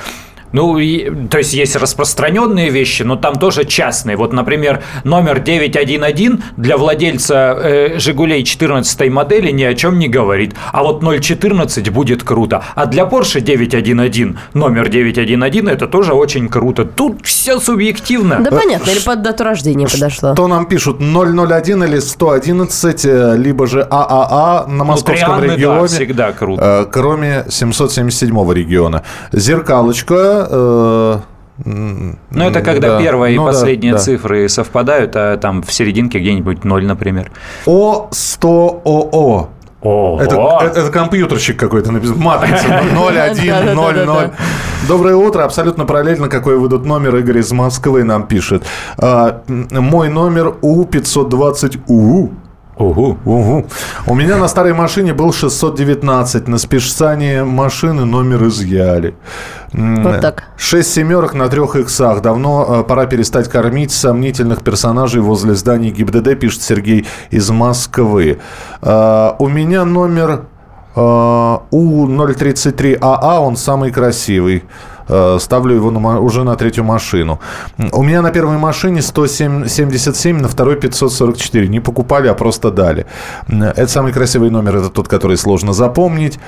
Ну, 0.53 0.79
и- 0.79 1.11
то 1.29 1.39
есть 1.39 1.55
есть 1.55 1.77
распространенные 1.77 2.71
вещи, 2.71 3.03
но 3.03 3.17
там 3.17 3.37
тоже 3.37 3.65
частные. 3.65 4.17
Вот, 4.17 4.33
например, 4.33 4.83
номер 5.05 5.41
911 5.41 6.41
для 6.57 6.77
владельца 6.77 7.35
э, 7.63 7.99
«Жигулей» 7.99 8.45
14 8.45 9.11
модели 9.11 9.51
ни 9.51 9.63
о 9.65 9.75
чем 9.75 9.99
не 9.99 10.09
говорит. 10.09 10.55
А 10.73 10.83
вот 10.83 11.03
014 11.03 11.89
будет 11.91 12.23
круто. 12.23 12.63
А 12.75 12.87
для 12.87 13.05
Porsche 13.05 13.41
911 13.41 14.37
номер 14.55 14.89
911 14.89 15.69
это 15.69 15.87
тоже 15.87 16.13
очень 16.13 16.49
круто. 16.49 16.85
Тут 16.85 17.25
все 17.27 17.59
субъективно. 17.59 18.39
Да 18.41 18.51
понятно, 18.51 18.91
или 18.91 19.01
под 19.01 19.23
дату 19.23 19.45
рождения 19.45 19.87
подошло. 19.89 20.35
То 20.35 20.49
нам 20.49 20.67
пишут 20.67 21.01
001 21.01 21.85
или 21.85 21.99
111, 21.99 23.05
э, 23.05 23.37
либо 23.37 23.67
же 23.67 23.83
ААА 23.91 24.67
на 24.69 24.85
московском 24.85 25.17
Трианны, 25.41 25.47
да, 25.49 25.55
регионе. 25.55 25.87
всегда 25.89 26.33
круто. 26.33 26.85
э, 26.87 26.91
Кроме 26.93 27.45
777 27.49 28.53
региона. 28.53 29.03
Зеркалочка. 29.33 30.42
Э, 30.51 31.19
м, 31.65 32.19
Ну, 32.31 32.45
это 32.45 32.61
когда 32.63 32.89
да. 32.97 33.01
первая 33.01 33.33
и 33.33 33.37
Ну 33.37 33.47
да, 33.47 33.53
последние 33.53 33.93
да. 33.95 33.99
цифры 33.99 34.49
совпадают, 34.49 35.15
а 35.17 35.37
там 35.37 35.63
в 35.63 35.73
серединке 35.73 36.19
где-нибудь 36.19 36.65
0, 36.65 36.85
например. 36.87 37.31
О100ОО. 37.67 39.49
О, 39.85 40.19
Это, 40.21 40.37
это, 40.37 40.81
это 40.81 40.91
компьютерщик 40.93 41.59
какой-то 41.59 41.91
написан. 41.91 42.17
Матрица 42.19 42.69
0100. 42.95 43.45
Да-да-да-да-да. 43.47 44.31
Доброе 44.87 45.17
утро. 45.17 45.43
Абсолютно 45.43 45.87
параллельно, 45.87 46.29
какой 46.29 46.57
выйдут 46.57 46.87
номер. 46.87 47.17
Игорь 47.17 47.39
из 47.39 47.51
Москвы 47.51 48.05
нам 48.05 48.29
пишет. 48.29 48.63
А, 48.99 49.43
мой 49.49 50.09
номер 50.09 50.55
У520УУ. 50.63 52.31
Угу. 52.77 53.19
Угу. 53.25 53.67
У 54.07 54.15
меня 54.15 54.37
на 54.39 54.49
старой 54.49 54.73
машине 54.73 55.13
был 55.13 55.33
619. 55.33 56.49
На 56.49 56.59
спешсане 56.59 57.45
машины 57.45 58.05
номер 58.05 58.47
изъяли. 58.49 59.15
Вот 59.73 60.21
так. 60.21 60.45
Шесть 60.57 60.93
семерок 60.93 61.35
на 61.35 61.49
трех 61.49 61.77
иксах. 61.77 62.23
Давно 62.23 62.81
э, 62.81 62.85
пора 62.85 63.07
перестать 63.07 63.49
кормить 63.49 63.93
сомнительных 63.93 64.63
персонажей 64.63 65.21
возле 65.21 65.55
зданий 65.55 65.91
ГИБДД, 65.91 66.39
пишет 66.39 66.63
Сергей 66.63 67.07
из 67.31 67.51
Москвы. 67.51 68.39
Э, 68.81 69.33
У 69.39 69.49
меня 69.49 69.85
номер 69.85 70.45
э, 70.95 71.01
У033АА, 71.01 72.99
А, 73.01 73.41
он 73.41 73.57
самый 73.57 73.91
красивый. 73.91 74.65
Э, 75.09 75.39
Ставлю 75.41 75.75
его 75.75 75.91
на 75.91 76.21
уже 76.21 76.45
на 76.45 76.57
третью 76.57 76.85
машину. 76.85 77.41
У 77.93 78.03
меня 78.03 78.23
на 78.23 78.31
первой 78.31 78.59
машине 78.59 79.03
177, 79.03 80.41
на 80.41 80.49
второй 80.49 80.77
544. 80.77 81.69
Не 81.69 81.81
покупали, 81.81 82.29
а 82.29 82.35
просто 82.35 82.71
дали. 82.71 83.07
Это 83.49 83.89
самый 83.89 84.13
красивый 84.13 84.51
номер, 84.51 84.77
это 84.77 84.89
тот, 84.89 85.09
который 85.09 85.37
сложно 85.37 85.73
запомнить. 85.73 86.39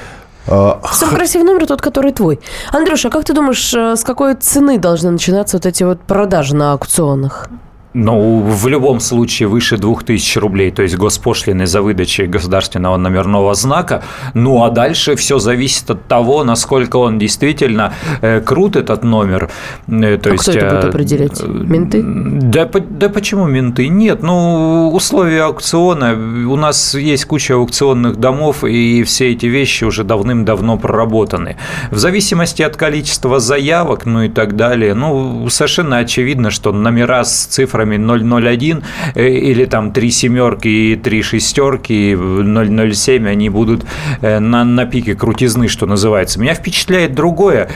Э, 0.47 0.75
Самый 0.93 1.17
красивый 1.17 1.47
номер 1.47 1.67
тот, 1.67 1.81
который 1.81 2.13
твой. 2.13 2.41
Андрюша, 2.73 3.09
а 3.09 3.11
как 3.11 3.25
ты 3.25 3.33
думаешь, 3.33 3.75
э, 3.75 3.97
с 3.97 4.05
какой 4.05 4.35
цены 4.35 4.79
должны 4.79 5.11
начинаться 5.11 5.57
вот 5.57 5.67
эти 5.67 5.85
вот 5.85 6.01
продажи 6.03 6.55
на 6.55 6.73
аукционах? 6.73 7.49
Ну, 7.95 8.41
в 8.41 8.67
любом 8.67 8.99
случае 8.99 9.47
выше 9.49 9.77
2000 9.77 10.39
рублей, 10.39 10.73
то 10.73 10.83
есть 10.83 10.97
госпошлины 10.97 11.65
за 11.67 11.81
выдачей 11.81 12.27
государственного 12.27 12.97
номерного 12.97 13.55
знака. 13.55 14.03
Ну, 14.35 14.65
а 14.65 14.71
дальше 14.71 15.15
все 15.15 15.39
зависит 15.39 15.89
от 15.91 16.09
того, 16.09 16.43
насколько 16.43 16.97
он 16.97 17.21
действительно 17.21 17.93
э, 18.21 18.41
крут, 18.41 18.75
этот 18.75 19.05
номер. 19.05 19.49
Э, 19.87 20.19
то 20.19 20.31
А 20.31 20.33
есть, 20.33 20.43
кто 20.43 20.53
это 20.53 20.67
будет 20.75 20.85
э, 20.85 20.89
определять? 20.89 21.41
э, 21.41 21.47
Менты? 21.47 22.03
Да, 22.03 22.69
да 22.91 23.09
почему 23.09 23.47
менты? 23.47 23.87
Нет, 23.87 24.25
ну, 24.25 24.91
условия 24.93 25.45
аукциона. 25.45 26.15
У 26.51 26.57
нас 26.57 26.95
есть 26.97 27.27
куча 27.27 27.55
аукционных 27.55 28.17
домов, 28.17 28.65
и 28.65 29.05
все 29.05 29.31
эти 29.31 29.47
вещи 29.47 29.85
уже 29.85 30.03
давным-давно 30.03 30.79
проработаны. 30.79 31.59
В 31.93 31.99
зависимости 31.99 32.63
от 32.63 32.77
количества 32.77 33.39
заявок, 33.39 34.05
ну 34.05 34.23
и 34.23 34.29
так 34.29 34.57
далее, 34.57 34.95
ну, 34.95 35.49
совершенно 35.49 35.99
очевидно, 35.99 36.51
что 36.51 36.73
номера 36.73 37.23
с 37.23 37.45
цифрами 37.47 37.84
001 37.85 38.83
э, 39.15 39.29
или 39.29 39.65
там 39.65 39.93
три 39.93 40.11
семерки 40.11 40.69
и 40.69 40.97
три 40.97 41.23
шестерки, 41.23 42.17
007, 42.17 43.29
они 43.29 43.49
будут 43.49 43.85
э, 44.21 44.39
на, 44.39 44.65
на 44.65 44.87
пике 44.87 45.15
крутизны, 45.15 45.69
что 45.69 45.87
называется. 45.87 46.41
Меня 46.41 46.55
впечатляет 46.55 47.15
другое. 47.15 47.69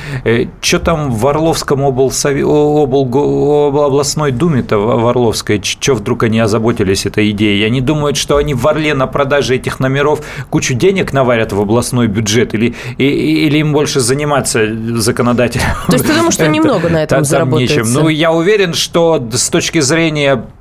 Что 0.61 0.79
там 0.79 1.11
в 1.11 1.27
Орловском 1.27 1.81
облсове- 1.83 2.43
обл- 2.43 2.89
обл- 3.11 3.87
областной 3.87 4.33
думе-то 4.33 4.79
в 4.79 5.07
Орловской, 5.07 5.61
что 5.63 5.95
вдруг 5.95 6.23
они 6.23 6.39
озаботились 6.41 7.07
этой 7.07 7.31
идеей? 7.31 7.65
Они 7.67 7.81
думают, 7.81 8.17
что 8.17 8.37
они 8.37 8.55
в 8.55 8.67
Орле 8.67 8.95
на 8.95 9.07
продаже 9.07 9.57
этих 9.57 9.81
номеров 9.81 10.21
кучу 10.51 10.75
денег 10.75 11.13
наварят 11.13 11.53
в 11.53 11.61
областной 11.61 12.07
бюджет 12.07 12.55
или, 12.55 12.75
и- 12.99 13.47
или 13.47 13.59
им 13.59 13.73
больше 13.73 14.01
заниматься 14.01 14.67
законодателем? 14.97 15.65
То 15.87 15.93
есть 15.95 16.07
ты 16.07 16.13
думаешь, 16.15 16.35
что 16.35 16.47
немного 16.49 16.89
на 16.89 17.03
этом 17.05 17.25
заработается? 17.25 17.81
нечем. 17.81 17.93
Ну, 17.93 18.09
я 18.09 18.33
уверен, 18.33 18.75
что 18.75 19.23
с 19.33 19.49
точки 19.51 19.81
зрения 19.81 19.98
м, 19.99 20.58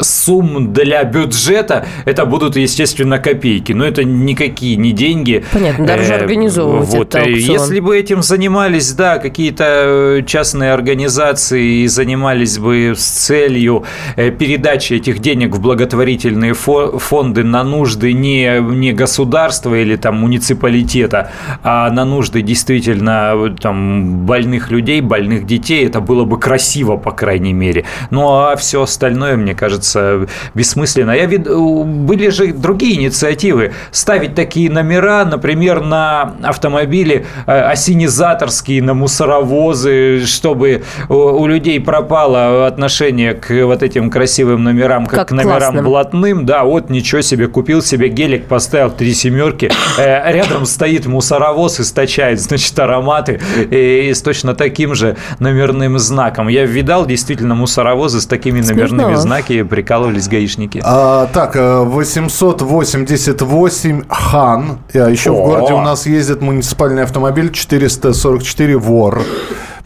сумм 0.00 0.72
для 0.72 1.04
бюджета 1.04 1.86
это 2.04 2.24
будут, 2.26 2.56
естественно, 2.56 3.18
копейки. 3.18 3.72
Но 3.72 3.84
это 3.84 4.04
никакие 4.04 4.76
не 4.76 4.92
деньги. 4.92 5.44
Понятно, 5.52 5.86
дороже 5.86 6.12
Э, 6.14 6.16
организовывать 6.16 6.88
вот. 6.90 7.14
этот 7.14 7.28
э, 7.28 7.32
аукцион. 7.32 7.52
Если 7.60 7.80
бы 7.80 7.96
этим 7.96 8.22
занимались, 8.22 8.92
да, 8.92 9.18
какие-то 9.18 9.64
э, 9.66 10.22
частные 10.26 10.72
организации 10.72 11.82
и 11.82 11.86
занимались 11.88 12.58
бы 12.58 12.94
с 12.96 13.02
целью 13.04 13.84
э, 14.16 14.30
передачи 14.30 14.94
этих 14.94 15.18
денег 15.20 15.54
в 15.56 15.60
благотворительные 15.60 16.52
фо- 16.52 16.98
фонды 16.98 17.42
на 17.44 17.64
нужды 17.64 18.12
не, 18.12 18.60
не 18.60 18.92
государства 18.92 19.74
или 19.74 19.96
там 19.96 20.16
муниципалитета, 20.20 21.30
а 21.62 21.90
на 21.90 22.04
нужды 22.04 22.42
действительно 22.42 23.54
там 23.60 24.26
больных 24.26 24.70
людей, 24.70 25.00
больных 25.00 25.46
детей, 25.46 25.86
это 25.86 26.00
было 26.00 26.24
бы 26.24 26.38
красиво, 26.38 26.96
по 26.96 27.10
крайней 27.12 27.52
мере. 27.52 27.84
Ну 28.10 28.28
а 28.28 28.56
все 28.56 28.82
остальное, 28.82 29.23
мне 29.32 29.54
кажется, 29.54 30.26
бессмысленно. 30.54 31.12
Я 31.12 31.26
вид... 31.26 31.48
Были 31.48 32.28
же 32.28 32.52
другие 32.52 32.96
инициативы. 32.96 33.72
Ставить 33.90 34.34
такие 34.34 34.70
номера, 34.70 35.24
например, 35.24 35.80
на 35.82 36.34
автомобили 36.42 37.26
э, 37.46 37.52
осенизаторские, 37.60 38.82
на 38.82 38.94
мусоровозы, 38.94 40.24
чтобы 40.26 40.82
у 41.08 41.46
людей 41.46 41.80
пропало 41.80 42.66
отношение 42.66 43.34
к 43.34 43.50
вот 43.64 43.82
этим 43.82 44.10
красивым 44.10 44.64
номерам, 44.64 45.06
как, 45.06 45.20
Как 45.20 45.28
к 45.28 45.32
номерам 45.32 45.58
классно. 45.58 45.82
блатным. 45.82 46.46
Да, 46.46 46.64
вот 46.64 46.90
ничего 46.90 47.20
себе, 47.22 47.46
купил 47.48 47.82
себе 47.82 48.08
гелик, 48.08 48.46
поставил 48.46 48.90
три 48.90 49.14
семерки, 49.14 49.70
э, 49.98 50.32
рядом 50.32 50.66
стоит 50.66 51.06
мусоровоз, 51.06 51.80
источает, 51.80 52.40
значит, 52.40 52.78
ароматы, 52.78 53.40
и 53.70 54.12
с 54.12 54.22
точно 54.22 54.54
таким 54.54 54.94
же 54.94 55.16
номерным 55.38 55.98
знаком. 55.98 56.48
Я 56.48 56.64
видал 56.66 57.06
действительно 57.06 57.54
мусоровозы 57.54 58.20
с 58.20 58.26
такими 58.26 58.60
номерными 58.60 59.03
различными 59.04 59.22
знаки 59.22 59.62
прикалывались 59.62 60.28
гаишники. 60.28 60.80
А, 60.84 61.26
так, 61.32 61.56
э, 61.56 61.82
888 61.84 64.04
Хан. 64.08 64.78
А 64.92 65.08
еще 65.08 65.30
в 65.30 65.36
О! 65.36 65.44
городе 65.44 65.74
у 65.74 65.80
нас 65.80 66.06
ездит 66.06 66.42
муниципальный 66.42 67.02
автомобиль 67.02 67.52
444 67.52 68.76
Вор. 68.78 69.22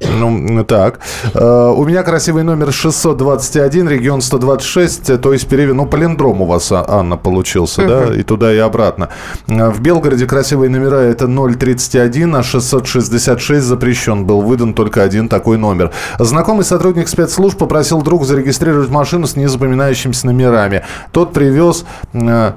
Ну, 0.01 0.65
так. 0.65 1.01
Э, 1.35 1.75
У 1.77 1.85
меня 1.85 2.03
красивый 2.03 2.45
номер 2.45 2.73
621, 2.73 3.89
регион 3.89 4.21
126, 4.21 5.11
э, 5.11 5.19
то 5.19 5.33
есть 5.33 5.49
Переве. 5.49 5.73
Ну, 5.73 5.87
палиндром 5.87 6.41
у 6.43 6.47
вас, 6.47 6.71
а, 6.73 6.85
Анна, 6.89 7.17
получился, 7.17 7.87
да? 7.87 8.15
И 8.15 8.23
туда, 8.23 8.53
и 8.53 8.59
обратно. 8.59 9.09
Э, 9.49 9.71
В 9.71 9.81
Белгороде 9.81 10.27
красивые 10.27 10.71
номера 10.71 11.01
это 11.01 11.27
031, 11.27 12.37
а 12.37 12.43
666 12.43 13.65
запрещен. 13.65 14.25
Был 14.25 14.43
выдан 14.43 14.73
только 14.73 15.03
один 15.03 15.29
такой 15.29 15.59
номер. 15.59 15.91
Знакомый 16.19 16.65
сотрудник 16.65 17.09
спецслужб 17.09 17.59
попросил 17.59 18.01
друг 18.03 18.25
зарегистрировать 18.25 18.91
машину 18.91 19.27
с 19.27 19.35
незапоминающимися 19.37 20.27
номерами. 20.27 20.85
Тот 21.13 21.33
привез 21.33 21.85
э, 22.13 22.53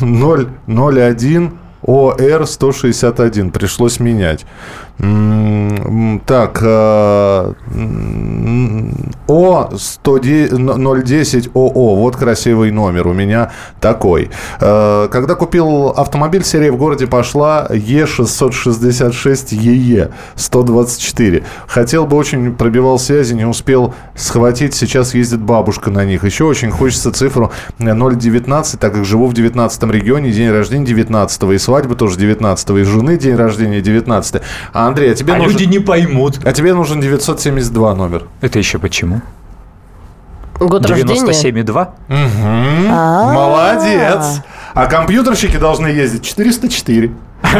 001 0.00 1.50
ОР-161. 1.82 3.50
Пришлось 3.50 4.00
менять. 4.00 4.46
Так, 4.98 6.58
э, 6.62 7.52
м, 7.74 8.94
О-010 9.28 11.50
ОО. 11.54 11.96
Вот 11.96 12.16
красивый 12.16 12.70
номер. 12.70 13.08
У 13.08 13.12
меня 13.12 13.50
такой. 13.80 14.30
Э, 14.60 15.08
Когда 15.12 15.34
купил 15.34 15.88
автомобиль, 15.88 16.44
серия 16.44 16.70
в 16.72 16.78
городе 16.78 17.06
пошла 17.06 17.66
Е666 17.68 19.54
ЕЕ 19.54 20.12
124. 20.34 21.42
Хотел 21.66 22.06
бы 22.06 22.16
очень, 22.16 22.54
пробивал 22.54 22.98
связи, 22.98 23.34
не 23.34 23.44
успел 23.44 23.94
схватить. 24.14 24.74
Сейчас 24.74 25.14
ездит 25.14 25.40
бабушка 25.40 25.90
на 25.90 26.06
них. 26.06 26.24
Еще 26.24 26.44
очень 26.44 26.70
хочется 26.70 27.12
цифру 27.12 27.52
019, 27.78 28.80
так 28.80 28.94
как 28.94 29.04
живу 29.04 29.26
в 29.26 29.34
19 29.34 29.82
регионе, 29.92 30.30
день 30.30 30.50
рождения 30.50 30.86
19 30.86 31.42
и 31.52 31.58
свадьба 31.58 31.96
тоже 31.96 32.18
19 32.18 32.70
и 32.70 32.82
жены 32.84 33.18
день 33.18 33.36
рождения 33.36 33.82
19 33.82 34.40
А, 34.72 34.85
Андрей, 34.86 35.12
а 35.12 35.14
тебе, 35.14 35.34
А 35.34 35.36
нужен, 35.36 35.52
люди 35.52 35.64
не 35.64 35.78
поймут. 35.78 36.38
а 36.44 36.52
тебе 36.52 36.74
нужен 36.74 37.00
972 37.00 37.94
номер. 37.94 38.24
Это 38.40 38.58
еще 38.58 38.78
почему? 38.78 39.20
Год 40.58 40.86
рождения? 40.86 41.20
97,2? 41.22 41.88
А. 42.90 43.32
Молодец! 43.32 44.42
А 44.74 44.86
компьютерщики 44.86 45.56
должны 45.58 45.88
ездить 45.88 46.24
404. 46.24 47.08
Ну, 47.08 47.52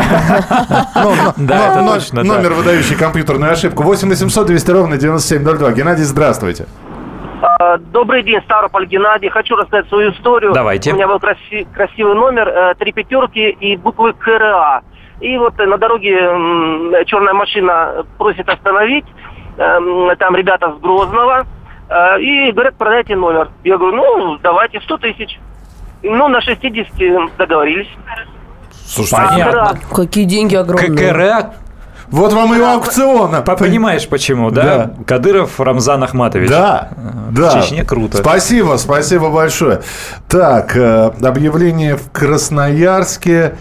ну, 0.95 1.33
Да, 1.37 1.73
это 1.73 1.95
точно. 1.95 2.23
Номер, 2.25 2.55
выдающий 2.55 2.97
компьютерную 2.97 3.53
ошибку. 3.53 3.83
8 3.83 4.09
800 4.09 4.47
200 4.47 4.71
ровно 4.71 4.97
9702. 4.97 5.73
Геннадий, 5.73 6.05
здравствуйте. 6.05 6.67
А, 7.43 7.77
Добрый 7.79 8.23
день, 8.23 8.41
Ставрополь 8.45 8.87
Геннадий. 8.87 9.29
Хочу 9.29 9.55
рассказать 9.57 9.89
свою 9.89 10.13
историю. 10.13 10.53
Давайте. 10.53 10.93
У 10.93 10.95
меня 10.95 11.07
был 11.07 11.17
краси- 11.19 11.67
красивый 11.75 12.15
номер, 12.15 12.49
э, 12.49 12.75
три 12.79 12.93
пятерки 12.93 13.49
и 13.51 13.77
буквы 13.77 14.15
КРА. 14.15 14.81
И 15.21 15.37
вот 15.39 15.59
э, 15.59 15.67
на 15.67 15.79
дороге 15.79 16.15
черная 17.07 17.33
машина 17.35 18.05
просит 18.19 18.49
остановить. 18.49 19.07
Эм, 19.59 20.15
Там 20.19 20.37
ребята 20.37 20.75
с 20.77 20.81
Грозного. 20.81 21.47
Э, 21.89 22.21
И 22.21 22.53
говорят, 22.53 22.77
продайте 22.77 23.17
номер. 23.17 23.49
Я 23.65 23.79
говорю, 23.79 23.97
ну, 23.97 24.39
давайте 24.43 24.81
100 24.81 24.99
тысяч. 24.99 25.39
Ну, 26.03 26.29
на 26.29 26.41
60 26.41 27.37
договорились. 27.39 27.89
Понятно. 29.11 29.79
Какие 29.95 30.25
деньги 30.25 30.55
огромные. 30.55 30.91
ККР, 30.91 31.51
Вот 32.09 32.33
вам 32.33 32.55
и 32.55 32.61
аукциона. 32.63 33.41
понимаешь 33.43 34.09
почему, 34.09 34.51
да? 34.51 34.63
Да. 34.63 35.05
Кадыров 35.07 35.59
Рамзан 35.59 36.05
Ахматович. 36.05 36.49
Да, 36.51 36.91
да. 37.31 37.61
Чечне 37.63 37.85
круто. 37.85 38.19
Спасибо, 38.19 38.77
спасибо 38.77 39.31
большое. 39.31 39.81
Так, 40.29 40.77
э, 40.77 41.11
объявление 41.23 41.97
в 41.97 42.13
Красноярске. 42.13 43.57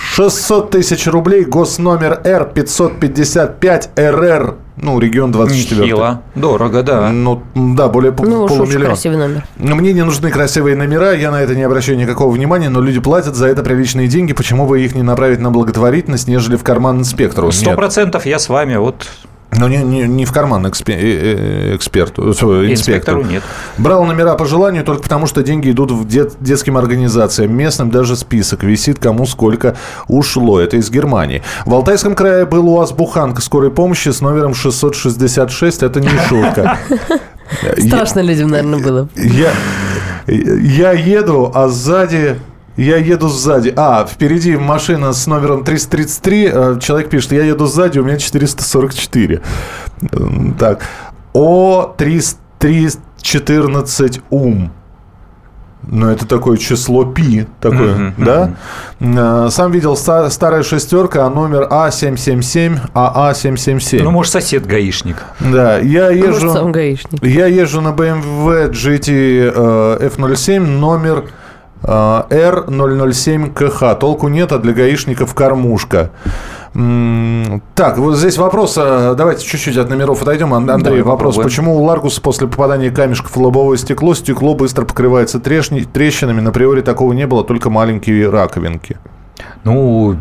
Э, 0.00 0.14
600 0.14 0.70
тысяч 0.70 1.06
рублей, 1.06 1.44
госномер 1.44 2.20
Р555 2.24 3.88
РР, 3.96 4.54
ну, 4.76 4.98
регион 4.98 5.30
24. 5.32 5.82
Нехило. 5.82 6.22
Дорого, 6.34 6.82
да. 6.82 7.10
Ну, 7.10 7.42
да, 7.54 7.88
более 7.88 8.12
пол- 8.12 8.26
Ну 8.26 8.46
полумиллиона. 8.46 8.86
красивый 8.86 9.18
номер. 9.18 9.44
Но 9.58 9.76
Мне 9.76 9.92
не 9.92 10.02
нужны 10.04 10.30
красивые 10.30 10.74
номера, 10.76 11.12
я 11.12 11.30
на 11.30 11.40
это 11.42 11.54
не 11.54 11.62
обращаю 11.62 11.98
никакого 11.98 12.30
внимания, 12.32 12.70
но 12.70 12.80
люди 12.80 13.00
платят 13.00 13.36
за 13.36 13.46
это 13.48 13.62
приличные 13.62 14.08
деньги. 14.08 14.32
Почему 14.32 14.66
бы 14.66 14.80
их 14.82 14.94
не 14.94 15.02
направить 15.02 15.40
на 15.40 15.50
благотворительность, 15.50 16.28
нежели 16.28 16.56
в 16.56 16.62
карман 16.62 17.00
инспектору? 17.00 17.52
Сто 17.52 17.74
процентов 17.74 18.24
я 18.26 18.38
с 18.38 18.48
вами. 18.48 18.76
Вот 18.76 19.06
Ну, 19.58 19.66
не, 19.66 19.78
не, 19.78 20.02
не 20.06 20.24
в 20.24 20.32
карман 20.32 20.64
экспе- 20.66 20.94
э, 20.96 21.72
э, 21.72 21.76
эксперту, 21.76 22.22
э, 22.22 22.30
инспектору. 22.30 22.70
инспектору 22.72 23.22
нет. 23.22 23.42
Брал 23.78 24.04
номера 24.04 24.34
по 24.36 24.46
желанию 24.46 24.84
только 24.84 25.02
потому, 25.02 25.26
что 25.26 25.42
деньги 25.42 25.70
идут 25.72 25.90
в 25.90 26.06
дет- 26.06 26.36
детским 26.40 26.76
организациям. 26.76 27.52
Местным 27.54 27.90
даже 27.90 28.16
список 28.16 28.62
висит, 28.62 28.98
кому 29.00 29.26
сколько 29.26 29.76
ушло. 30.06 30.60
Это 30.60 30.76
из 30.76 30.88
Германии. 30.90 31.42
В 31.66 31.74
Алтайском 31.74 32.14
крае 32.14 32.46
был 32.46 32.68
УАЗ 32.68 32.92
«Буханка» 32.92 33.42
скорой 33.42 33.70
помощи 33.72 34.10
с 34.10 34.20
номером 34.20 34.54
666. 34.54 35.82
Это 35.82 36.00
не 36.00 36.10
шутка. 36.28 36.78
Страшно 37.78 38.20
людям, 38.20 38.50
наверное, 38.50 38.78
было. 38.78 39.08
я, 39.16 39.50
я 40.28 40.92
еду, 40.92 41.50
а 41.52 41.68
сзади... 41.68 42.36
Я 42.80 42.96
еду 42.96 43.28
сзади. 43.28 43.72
А, 43.76 44.06
впереди 44.06 44.56
машина 44.56 45.12
с 45.12 45.26
номером 45.26 45.64
333. 45.64 46.50
э, 46.52 46.78
Человек 46.80 47.10
пишет, 47.10 47.32
я 47.32 47.44
еду 47.44 47.66
сзади, 47.66 47.98
у 47.98 48.04
меня 48.04 48.16
444. 48.16 49.40
М, 50.12 50.54
Так. 50.58 50.80
О 51.34 51.94
314 51.96 54.20
ум. 54.30 54.72
Ну, 55.82 56.08
это 56.10 56.26
такое 56.26 56.56
число 56.58 57.04
пи, 57.06 57.46
такое, 57.60 57.94
Мгм, 57.94 58.14
да? 58.24 58.50
Э, 59.00 59.48
Сам 59.50 59.72
видел 59.72 59.96
ста- 59.96 60.28
старая 60.30 60.62
шестерка, 60.62 61.24
а 61.26 61.30
номер 61.30 61.66
А777, 61.70 62.78
АА777. 62.94 64.02
Ну, 64.02 64.10
может, 64.10 64.32
сосед 64.32 64.66
гаишник. 64.66 65.16
да, 65.40 65.78
я 65.78 66.10
Может, 66.10 66.26
езжу... 66.34 66.52
сам 66.52 66.72
гаишник. 66.72 67.22
Я 67.24 67.46
езжу 67.46 67.80
на 67.80 67.92
BMW 67.92 68.70
GT 68.70 69.52
э, 69.54 70.10
F07 70.16 70.60
номер 70.60 71.24
R007КХ. 71.82 73.98
Толку 73.98 74.28
нет, 74.28 74.52
а 74.52 74.58
для 74.58 74.72
гаишников 74.72 75.34
кормушка. 75.34 76.10
Так, 77.74 77.98
вот 77.98 78.14
здесь 78.16 78.38
вопрос. 78.38 78.74
э, 78.78 79.14
Давайте 79.16 79.44
чуть-чуть 79.44 79.76
от 79.76 79.90
номеров 79.90 80.22
отойдем. 80.22 80.54
Ан- 80.54 80.70
Андрей, 80.70 80.98
Давай 80.98 81.02
вопрос. 81.02 81.34
попробуем. 81.34 81.48
Почему 81.50 81.80
у 81.80 81.84
Ларгуса 81.84 82.20
после 82.20 82.46
попадания 82.46 82.92
камешков 82.92 83.34
в 83.34 83.40
лобовое 83.40 83.76
стекло 83.76 84.14
стекло 84.14 84.54
быстро 84.54 84.84
покрывается 84.84 85.38
трешни- 85.38 85.84
трещинами? 85.84 86.40
На 86.40 86.52
приоре 86.52 86.82
такого 86.82 87.12
не 87.12 87.26
было, 87.26 87.42
только 87.42 87.70
маленькие 87.70 88.30
раковинки. 88.30 88.98
Ну, 89.64 90.14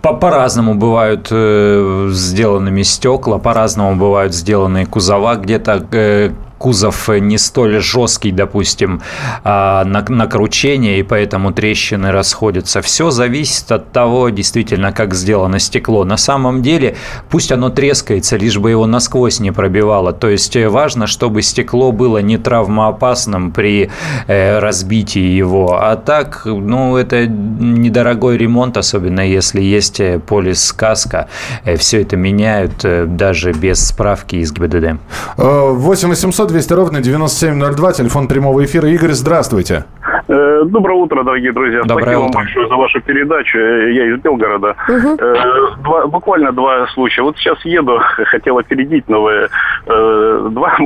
по- 0.00 0.14
по-разному 0.14 0.76
бывают 0.76 1.26
э, 1.32 2.08
сделанными 2.12 2.82
стекла, 2.82 3.38
по-разному 3.38 3.96
бывают 3.96 4.32
сделаны 4.32 4.86
кузова. 4.86 5.34
Где-то 5.34 5.84
э, 5.90 6.30
кузов 6.64 7.10
не 7.20 7.36
столь 7.36 7.82
жесткий, 7.82 8.30
допустим, 8.30 9.02
а, 9.44 9.84
на, 9.84 10.26
кручение, 10.26 10.98
и 10.98 11.02
поэтому 11.02 11.52
трещины 11.52 12.10
расходятся. 12.10 12.80
Все 12.80 13.10
зависит 13.10 13.70
от 13.70 13.92
того, 13.92 14.30
действительно, 14.30 14.90
как 14.90 15.14
сделано 15.14 15.58
стекло. 15.58 16.04
На 16.04 16.16
самом 16.16 16.62
деле, 16.62 16.96
пусть 17.28 17.52
оно 17.52 17.68
трескается, 17.68 18.38
лишь 18.38 18.56
бы 18.56 18.70
его 18.70 18.86
насквозь 18.86 19.40
не 19.40 19.52
пробивало. 19.52 20.14
То 20.14 20.30
есть 20.30 20.56
э, 20.56 20.70
важно, 20.70 21.06
чтобы 21.06 21.42
стекло 21.42 21.92
было 21.92 22.22
не 22.22 22.38
травмоопасным 22.38 23.52
при 23.52 23.90
э, 24.26 24.58
разбитии 24.58 25.36
его. 25.36 25.78
А 25.78 25.96
так, 25.96 26.46
ну, 26.46 26.96
это 26.96 27.26
недорогой 27.26 28.38
ремонт, 28.38 28.78
особенно 28.78 29.20
если 29.20 29.60
есть 29.60 30.00
э, 30.00 30.18
полис 30.18 30.72
каска. 30.72 31.28
Все 31.76 32.00
это 32.00 32.16
меняют 32.16 32.84
э, 32.84 33.04
даже 33.04 33.52
без 33.52 33.86
справки 33.86 34.36
из 34.36 34.50
ГИБДД. 34.50 34.98
Э, 35.36 35.70
8 35.70 36.08
800 36.08 36.53
200 36.54 36.72
ровно 36.72 37.00
9702, 37.00 37.92
телефон 37.94 38.28
прямого 38.28 38.64
эфира. 38.64 38.88
Игорь, 38.88 39.10
здравствуйте. 39.10 39.86
Э, 40.26 40.62
Доброе 40.64 40.94
утро, 40.94 41.22
дорогие 41.22 41.52
друзья. 41.52 41.82
Доброе 41.82 42.02
Спасибо 42.04 42.20
вам 42.20 42.28
утро. 42.30 42.38
большое 42.40 42.68
за 42.68 42.74
вашу 42.76 43.00
передачу. 43.02 43.58
Э, 43.58 43.92
Я 43.92 44.06
из 44.06 44.20
Белгорода. 44.20 44.74
Э, 44.88 45.34
два- 45.82 46.06
буквально 46.06 46.52
два 46.52 46.86
случая. 46.88 47.22
Вот 47.22 47.36
сейчас 47.36 47.62
еду, 47.64 47.98
хотел 48.24 48.56
опередить 48.58 49.06
новые 49.08 49.48
э, 49.86 50.48
два 50.50 50.76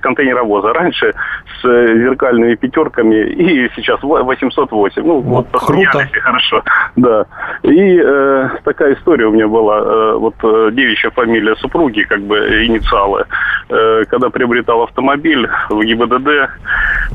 контейнеровоза. 0.00 0.74
Раньше 0.74 1.14
с 1.60 1.62
зеркальными 1.64 2.54
пятерками 2.54 3.14
и 3.30 3.70
сейчас 3.76 4.02
во- 4.02 4.22
808. 4.22 5.02
Ну, 5.06 5.20
вот 5.20 5.46
круто. 5.50 5.62
посмеялись, 5.66 6.10
и 6.14 6.20
хорошо. 6.20 6.62
Да. 6.96 7.24
И 7.62 7.98
э, 7.98 8.48
такая 8.64 8.92
история 8.94 9.26
у 9.26 9.32
меня 9.32 9.48
была. 9.48 9.78
Э, 9.78 10.12
вот 10.18 10.34
девичья 10.74 11.10
фамилия 11.10 11.56
супруги, 11.56 12.02
как 12.02 12.20
бы 12.20 12.36
инициалы. 12.66 13.24
Э, 13.70 14.04
когда 14.10 14.28
приобретал 14.28 14.82
автомобиль 14.82 15.48
в 15.70 15.82
ГИБДД, 15.82 16.28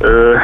э, 0.02 0.38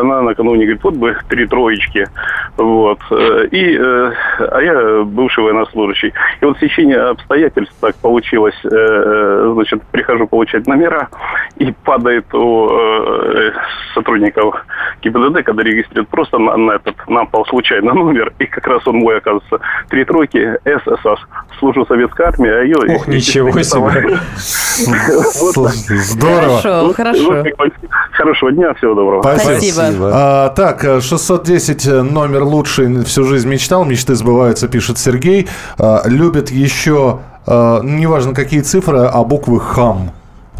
она 0.00 0.20
накануне 0.22 0.73
говорит, 0.74 0.84
вот 0.84 0.94
бы 0.94 1.16
три 1.28 1.46
троечки. 1.46 2.08
Вот. 2.56 2.98
Э, 3.10 3.46
и, 3.50 3.76
э, 3.76 4.12
а 4.38 4.60
я 4.60 5.02
бывший 5.04 5.44
военнослужащий. 5.44 6.12
И 6.40 6.44
вот 6.44 6.56
в 6.56 6.60
течение 6.60 7.00
обстоятельств 7.00 7.74
так 7.80 7.94
получилось, 7.96 8.58
э, 8.64 9.52
значит, 9.54 9.82
прихожу 9.90 10.26
получать 10.26 10.66
номера, 10.66 11.08
и 11.56 11.72
падает 11.84 12.32
у 12.34 12.70
сотрудников 13.94 14.64
ГИБДД, 15.02 15.42
когда 15.44 15.62
регистрируют 15.62 16.08
просто 16.08 16.38
на, 16.38 16.56
на 16.56 16.72
этот, 16.72 16.96
на 17.08 17.24
пол 17.24 17.46
случайно 17.46 17.92
номер, 17.94 18.32
и 18.38 18.46
как 18.46 18.66
раз 18.66 18.86
он 18.86 18.96
мой, 18.96 19.18
оказывается, 19.18 19.60
три 19.88 20.04
тройки, 20.04 20.58
ССС, 20.64 21.22
служу 21.58 21.86
советской 21.86 22.26
армии, 22.26 22.50
а 22.50 22.62
ее... 22.62 22.76
Ох, 22.96 23.06
ничего 23.08 23.50
себе! 23.62 24.18
Здорово! 25.98 26.60
Хорошо, 26.60 26.92
хорошо. 26.94 27.44
Хорошего 28.12 28.52
дня, 28.52 28.74
всего 28.74 28.94
доброго. 28.94 29.22
Спасибо. 29.22 30.10
А, 30.12 30.48
так, 30.50 31.02
610 31.02 31.86
номер 32.10 32.42
лучший 32.42 33.04
всю 33.04 33.24
жизнь 33.24 33.48
мечтал, 33.48 33.84
мечты 33.84 34.14
сбываются, 34.14 34.68
пишет 34.68 34.98
Сергей. 34.98 35.48
А, 35.78 36.02
любит 36.06 36.50
еще, 36.50 37.20
а, 37.46 37.80
неважно 37.82 38.34
какие 38.34 38.60
цифры, 38.60 39.00
а 39.00 39.22
буквы 39.24 39.60
хам. 39.60 40.10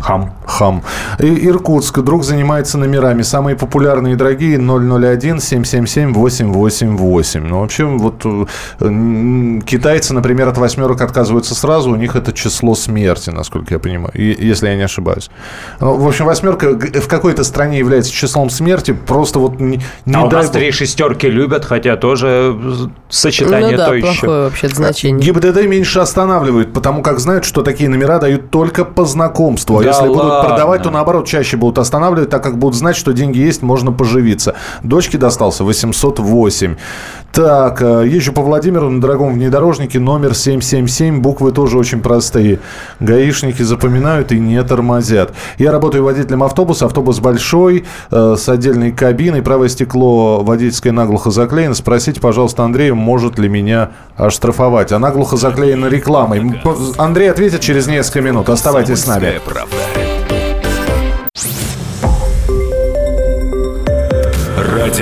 Хам. 0.05 0.35
Хам. 0.45 0.83
И 1.19 1.47
Иркутск. 1.49 2.01
Друг 2.01 2.25
занимается 2.25 2.77
номерами. 2.77 3.23
Самые 3.23 3.57
популярные 3.57 4.12
и 4.12 4.17
дорогие 4.17 4.59
001 4.59 5.40
777 5.40 6.12
888. 6.12 7.47
Ну, 7.47 7.61
вообще, 7.61 7.85
вот 7.85 8.21
э, 8.27 9.61
китайцы, 9.67 10.12
например, 10.12 10.49
от 10.49 10.59
восьмерок 10.59 11.01
отказываются 11.01 11.55
сразу. 11.55 11.90
У 11.90 11.97
них 11.97 12.17
это 12.17 12.35
число 12.35 12.75
смерти, 12.75 13.31
насколько 13.31 13.73
я 13.73 13.81
понимаю, 13.81 14.12
если 14.14 14.69
я 14.69 14.77
не 14.77 14.83
ошибаюсь. 14.83 15.31
Ну, 15.81 15.97
в 15.97 16.07
общем, 16.07 16.27
восьмерка 16.27 16.73
в 16.73 17.09
какой-то 17.09 17.43
стране 17.43 17.79
является 17.79 18.12
числом 18.12 18.51
смерти. 18.51 18.93
Просто 18.93 19.38
вот 19.38 19.59
не, 19.59 19.81
не 20.05 20.14
а 20.14 20.25
у 20.25 20.31
нас 20.31 20.51
три 20.51 20.71
шестерки 20.71 21.31
любят, 21.31 21.64
хотя 21.64 21.97
тоже 21.97 22.55
сочетание 23.09 23.71
Ну 23.71 23.77
да, 23.79 23.85
то 23.87 23.90
плохое 23.93 24.12
еще. 24.12 24.27
вообще 24.27 24.69
значение. 24.69 25.33
ГИБДД 25.33 25.62
меньше 25.64 26.01
останавливает, 26.01 26.75
потому 26.75 27.01
как 27.03 27.21
знают, 27.21 27.47
что 27.47 27.62
такие 27.62 27.88
номера 27.88 28.19
дают 28.19 28.51
только 28.51 28.85
по 28.85 29.07
знакомству. 29.07 29.79
А 29.79 29.83
Да 29.83 29.93
если 29.94 30.09
будут 30.09 30.24
ладно. 30.33 30.48
продавать, 30.48 30.83
то 30.83 30.90
наоборот 30.90 31.26
чаще 31.26 31.57
будут 31.57 31.78
останавливать, 31.78 32.30
так 32.30 32.42
как 32.42 32.59
будут 32.59 32.76
знать, 32.76 32.96
что 32.96 33.12
деньги 33.12 33.38
есть, 33.38 33.62
можно 33.62 33.92
поживиться. 33.92 34.54
Дочке 34.83 35.18
достался 35.18 35.64
808. 35.64 36.76
Так, 37.33 37.83
э, 37.83 38.07
езжу 38.07 38.33
по 38.33 38.42
Владимиру 38.42 38.88
на 38.88 39.00
дорогом 39.00 39.35
внедорожнике, 39.35 39.98
номер 39.98 40.35
777, 40.35 41.20
буквы 41.20 41.50
тоже 41.50 41.78
очень 41.78 42.00
простые. 42.00 42.61
Гаишники 43.00 43.62
запоминают 43.62 44.30
и 44.30 44.38
не 44.38 44.62
тормозят. 44.62 45.33
Я 45.59 45.72
работаю 45.72 46.04
водителем 46.04 46.44
автобуса, 46.44 46.87
автобус 46.87 47.18
большой, 47.18 47.85
э, 48.12 48.37
с 48.38 48.48
отдельной 48.48 48.92
кабиной, 48.92 49.42
правое 49.42 49.68
стекло 49.68 50.44
водительское 50.44 50.92
наглухо 50.92 51.33
заклеено. 51.33 51.74
Спросите, 51.74 52.20
пожалуйста, 52.20 52.62
Андрея, 52.62 52.94
может 52.94 53.37
ли 53.38 53.48
меня 53.48 53.90
оштрафовать. 54.16 54.92
А 54.92 55.00
наглухо 55.00 55.37
заклеена 55.37 55.87
рекламой. 55.87 56.62
Андрей 56.98 57.30
ответит 57.33 57.61
через 57.61 57.88
несколько 57.88 58.20
минут. 58.20 58.48
Оставайтесь 58.48 59.00
с 59.00 59.07
нами. 59.09 59.24
«Комсомольская 59.24 59.40
правда». 59.40 59.84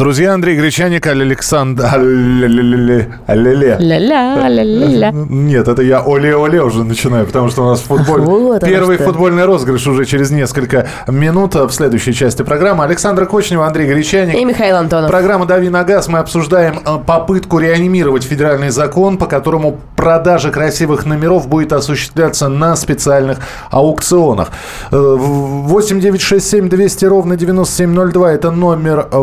Друзья, 0.00 0.32
Андрей 0.32 0.56
Гречаник, 0.56 1.06
Александр... 1.06 1.84
Нет, 5.12 5.68
это 5.68 5.82
я 5.82 6.02
оле-оле 6.02 6.62
уже 6.62 6.84
начинаю, 6.84 7.26
потому 7.26 7.50
что 7.50 7.64
у 7.64 7.66
нас 7.66 7.80
футболь... 7.80 8.22
Первый 8.60 8.96
что. 8.96 9.04
футбольный 9.04 9.44
розыгрыш 9.44 9.86
уже 9.86 10.06
через 10.06 10.30
несколько 10.30 10.88
минут 11.06 11.54
в 11.54 11.70
следующей 11.72 12.14
части 12.14 12.40
программы. 12.40 12.84
Александр 12.84 13.26
Кочнев, 13.26 13.60
Андрей 13.60 13.88
Гречаник. 13.88 14.36
И 14.36 14.42
Михаил 14.42 14.76
Антонов. 14.76 15.10
Программа 15.10 15.44
«Дави 15.44 15.68
на 15.68 15.84
газ». 15.84 16.08
Мы 16.08 16.18
обсуждаем 16.18 16.80
э, 16.82 16.96
попытку 17.04 17.58
реанимировать 17.58 18.22
федеральный 18.22 18.70
закон, 18.70 19.18
по 19.18 19.26
которому 19.26 19.80
продажа 19.96 20.50
красивых 20.50 21.04
номеров 21.04 21.46
будет 21.46 21.74
осуществляться 21.74 22.48
на 22.48 22.74
специальных 22.74 23.40
аукционах. 23.70 24.48
Э, 24.92 24.96
в- 24.96 25.68
8 25.68 26.00
9 26.00 26.22
6 26.22 26.48
7 26.48 26.70
200 26.70 27.04
ровно 27.04 27.36
9702– 27.36 28.32
это 28.32 28.50
номер 28.50 29.06
э, 29.12 29.18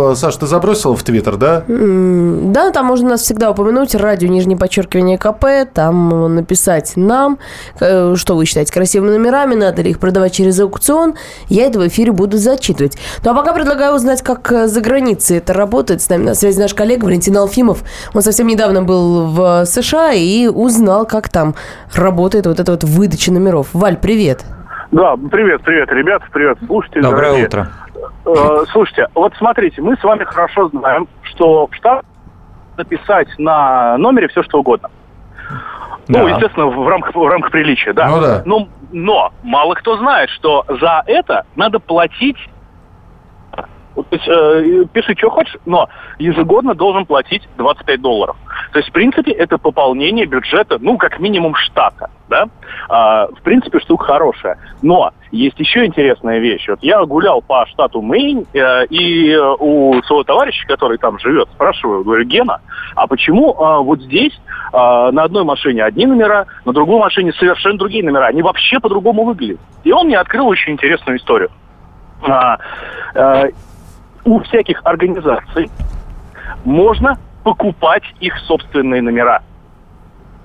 WhatsApp. 0.00 0.12
Э, 0.12 0.14
Саш, 0.16 0.36
ты 0.36 0.46
забросил 0.46 0.94
в 0.94 1.02
Твиттер, 1.02 1.36
да? 1.36 1.64
Да, 1.66 2.70
там 2.70 2.86
можно 2.86 3.10
нас 3.10 3.22
всегда 3.22 3.50
упомянуть. 3.50 3.94
Радио, 3.94 4.28
нижнее 4.28 4.56
подчеркивание 4.56 5.18
КП. 5.18 5.70
Там 5.72 6.34
написать 6.34 6.92
нам, 6.96 7.38
э, 7.80 8.14
что 8.16 8.36
вы 8.36 8.46
считаете 8.46 8.72
красивыми 8.72 9.10
номерами, 9.10 9.54
надо 9.54 9.82
ли 9.82 9.90
их 9.90 9.98
продавать 9.98 10.32
через 10.32 10.58
аукцион. 10.60 11.14
Я 11.48 11.66
это 11.66 11.78
в 11.78 11.86
эфире 11.88 12.12
буду 12.12 12.36
зачитывать. 12.36 12.96
Ну, 13.24 13.30
а 13.30 13.34
пока 13.34 13.52
предлагаю 13.52 13.94
узнать, 13.94 14.22
как 14.22 14.50
э, 14.52 14.66
за 14.66 14.80
границей 14.80 15.38
это 15.38 15.52
работает. 15.52 16.02
С 16.02 16.08
нами 16.08 16.24
на 16.24 16.34
связи 16.34 16.58
наш 16.58 16.74
коллега 16.74 17.04
Валентин 17.04 17.36
Алфимов. 17.36 17.82
Он 18.14 18.22
совсем 18.22 18.46
недавно 18.46 18.82
был 18.82 19.26
в 19.26 19.64
США 19.66 20.12
и 20.12 20.46
узнал, 20.48 21.06
как 21.06 21.28
там 21.28 21.54
работает 21.94 22.46
вот 22.46 22.60
эта 22.60 22.72
вот 22.72 22.84
выдача 22.84 23.32
номеров. 23.32 23.68
Валь, 23.72 23.96
привет. 23.96 24.44
Да, 24.90 25.14
привет, 25.16 25.62
привет, 25.62 25.88
ребят, 25.92 26.22
привет, 26.32 26.58
слушайте. 26.66 27.00
Доброе 27.00 27.20
дорогие. 27.30 27.46
утро. 27.46 27.68
Э, 28.24 28.64
слушайте, 28.72 29.08
вот 29.14 29.32
смотрите, 29.38 29.80
мы 29.82 29.96
с 29.96 30.02
вами 30.02 30.24
хорошо 30.24 30.68
знаем, 30.68 31.08
что 31.22 31.66
в 31.66 31.74
штат 31.74 32.04
написать 32.76 33.28
на 33.38 33.96
номере 33.98 34.28
все 34.28 34.42
что 34.42 34.60
угодно. 34.60 34.90
Ну, 36.08 36.24
Да. 36.24 36.30
естественно, 36.30 36.66
в 36.66 36.88
рамках, 36.88 37.14
в 37.14 37.26
рамках 37.28 37.50
приличия, 37.52 37.92
да. 37.92 38.08
Ну 38.08 38.20
да. 38.20 38.42
Ну, 38.44 38.68
но 38.92 39.32
мало 39.42 39.74
кто 39.74 39.96
знает, 39.96 40.28
что 40.30 40.64
за 40.68 41.02
это 41.06 41.44
надо 41.56 41.78
платить. 41.78 42.38
То 43.94 44.04
есть, 44.10 44.28
э, 44.28 44.84
пиши, 44.92 45.14
что 45.16 45.30
хочешь, 45.30 45.56
но 45.66 45.88
ежегодно 46.18 46.74
должен 46.74 47.06
платить 47.06 47.48
25 47.56 48.00
долларов. 48.00 48.36
То 48.72 48.78
есть, 48.78 48.90
в 48.90 48.92
принципе, 48.92 49.32
это 49.32 49.58
пополнение 49.58 50.26
бюджета, 50.26 50.78
ну, 50.80 50.96
как 50.96 51.18
минимум 51.18 51.54
штата, 51.56 52.10
да. 52.28 52.46
А, 52.88 53.26
в 53.26 53.42
принципе, 53.42 53.80
штука 53.80 54.04
хорошая. 54.04 54.58
Но 54.82 55.10
есть 55.32 55.58
еще 55.58 55.84
интересная 55.84 56.38
вещь. 56.38 56.68
Вот 56.68 56.78
я 56.82 57.04
гулял 57.04 57.42
по 57.42 57.66
штату 57.66 58.00
Мэйн, 58.00 58.46
э, 58.52 58.86
и 58.86 59.32
э, 59.32 59.56
у 59.58 60.00
своего 60.04 60.22
товарища, 60.22 60.66
который 60.66 60.98
там 60.98 61.18
живет, 61.18 61.48
спрашиваю, 61.52 62.04
говорю, 62.04 62.24
Гена, 62.24 62.60
а 62.94 63.06
почему 63.08 63.52
э, 63.52 63.82
вот 63.82 64.00
здесь 64.02 64.40
э, 64.72 64.76
на 64.76 65.24
одной 65.24 65.42
машине 65.42 65.82
одни 65.82 66.06
номера, 66.06 66.46
на 66.64 66.72
другой 66.72 67.00
машине 67.00 67.32
совершенно 67.32 67.78
другие 67.78 68.04
номера? 68.04 68.26
Они 68.26 68.42
вообще 68.42 68.78
по-другому 68.78 69.24
выглядят. 69.24 69.60
И 69.82 69.92
он 69.92 70.06
мне 70.06 70.18
открыл 70.18 70.46
очень 70.46 70.72
интересную 70.72 71.18
историю. 71.18 71.50
А, 72.22 72.58
э, 73.14 73.50
у 74.24 74.40
всяких 74.40 74.80
организаций 74.84 75.70
можно 76.64 77.18
покупать 77.44 78.04
их 78.20 78.36
собственные 78.38 79.02
номера. 79.02 79.42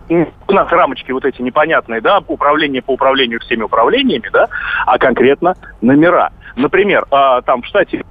У 0.07 0.53
нас 0.53 0.71
рамочки 0.71 1.11
вот 1.11 1.25
эти 1.25 1.41
непонятные, 1.41 1.99
да, 1.99 2.21
управление 2.27 2.81
по 2.81 2.91
управлению 2.91 3.39
всеми 3.39 3.63
управлениями, 3.63 4.29
да, 4.31 4.47
а 4.85 4.99
конкретно 4.99 5.55
номера. 5.81 6.31
Например, 6.55 7.05
а, 7.09 7.41
там 7.41 7.63
в 7.63 7.65
штате 7.65 8.05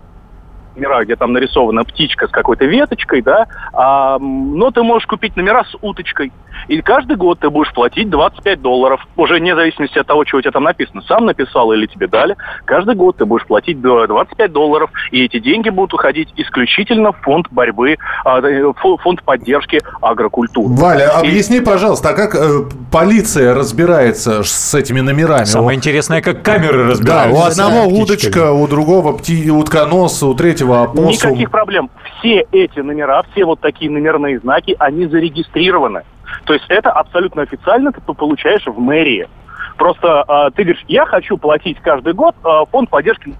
номера, 0.74 1.04
где 1.04 1.14
там 1.14 1.32
нарисована 1.32 1.84
птичка 1.84 2.26
с 2.26 2.30
какой-то 2.30 2.64
веточкой, 2.64 3.22
да, 3.22 3.46
а, 3.72 4.18
но 4.18 4.72
ты 4.72 4.82
можешь 4.82 5.06
купить 5.06 5.36
номера 5.36 5.64
с 5.64 5.76
уточкой. 5.80 6.32
И 6.68 6.80
каждый 6.82 7.16
год 7.16 7.40
ты 7.40 7.50
будешь 7.50 7.72
платить 7.72 8.10
25 8.10 8.60
долларов, 8.62 9.00
уже 9.16 9.34
вне 9.34 9.54
зависимости 9.54 9.98
от 9.98 10.06
того, 10.06 10.24
что 10.26 10.38
у 10.38 10.40
тебя 10.40 10.50
там 10.52 10.64
написано. 10.64 11.02
Сам 11.02 11.26
написал 11.26 11.72
или 11.72 11.86
тебе 11.86 12.06
дали. 12.06 12.36
Каждый 12.64 12.94
год 12.94 13.16
ты 13.16 13.24
будешь 13.24 13.46
платить 13.46 13.80
до 13.80 14.06
25 14.06 14.52
долларов, 14.52 14.90
и 15.10 15.24
эти 15.24 15.38
деньги 15.38 15.68
будут 15.68 15.94
уходить 15.94 16.28
исключительно 16.36 17.12
в 17.12 17.16
фонд 17.22 17.46
борьбы, 17.50 17.96
а, 18.24 18.40
э, 18.40 18.62
фо- 18.82 18.98
фонд 18.98 19.22
поддержки 19.22 19.80
агрокультуры. 20.00 20.74
Валя, 20.74 21.06
И- 21.22 21.28
объясни, 21.28 21.60
пожалуйста, 21.60 22.10
а 22.10 22.12
как 22.14 22.34
э, 22.34 22.60
полиция 22.90 23.54
разбирается 23.54 24.42
с 24.42 24.74
этими 24.74 25.00
номерами? 25.00 25.44
Самое 25.44 25.76
интересное, 25.76 26.20
как 26.22 26.42
камеры 26.42 26.84
Да, 26.84 26.90
разбираются. 26.90 27.42
у 27.42 27.46
одного 27.46 27.86
удочка, 27.88 28.52
у 28.52 28.66
другого 28.68 29.16
пти... 29.18 29.50
утконос, 29.50 30.22
у 30.22 30.34
третьего 30.34 30.82
опоссум. 30.82 31.30
Никаких 31.32 31.50
проблем. 31.50 31.90
Все 32.18 32.44
эти 32.52 32.80
номера, 32.80 33.22
все 33.32 33.44
вот 33.44 33.60
такие 33.60 33.90
номерные 33.90 34.38
знаки, 34.38 34.76
они 34.78 35.06
зарегистрированы. 35.06 36.02
То 36.44 36.54
есть 36.54 36.66
это 36.68 36.90
абсолютно 36.90 37.42
официально 37.42 37.92
ты 37.92 38.00
получаешь 38.00 38.66
в 38.66 38.78
мэрии. 38.78 39.28
Просто 39.76 40.24
э, 40.28 40.50
ты 40.54 40.62
говоришь, 40.62 40.84
я 40.88 41.04
хочу 41.06 41.36
платить 41.36 41.78
каждый 41.80 42.12
год 42.12 42.34
э, 42.44 42.48
фонд 42.70 42.90
поддержки 42.90 43.34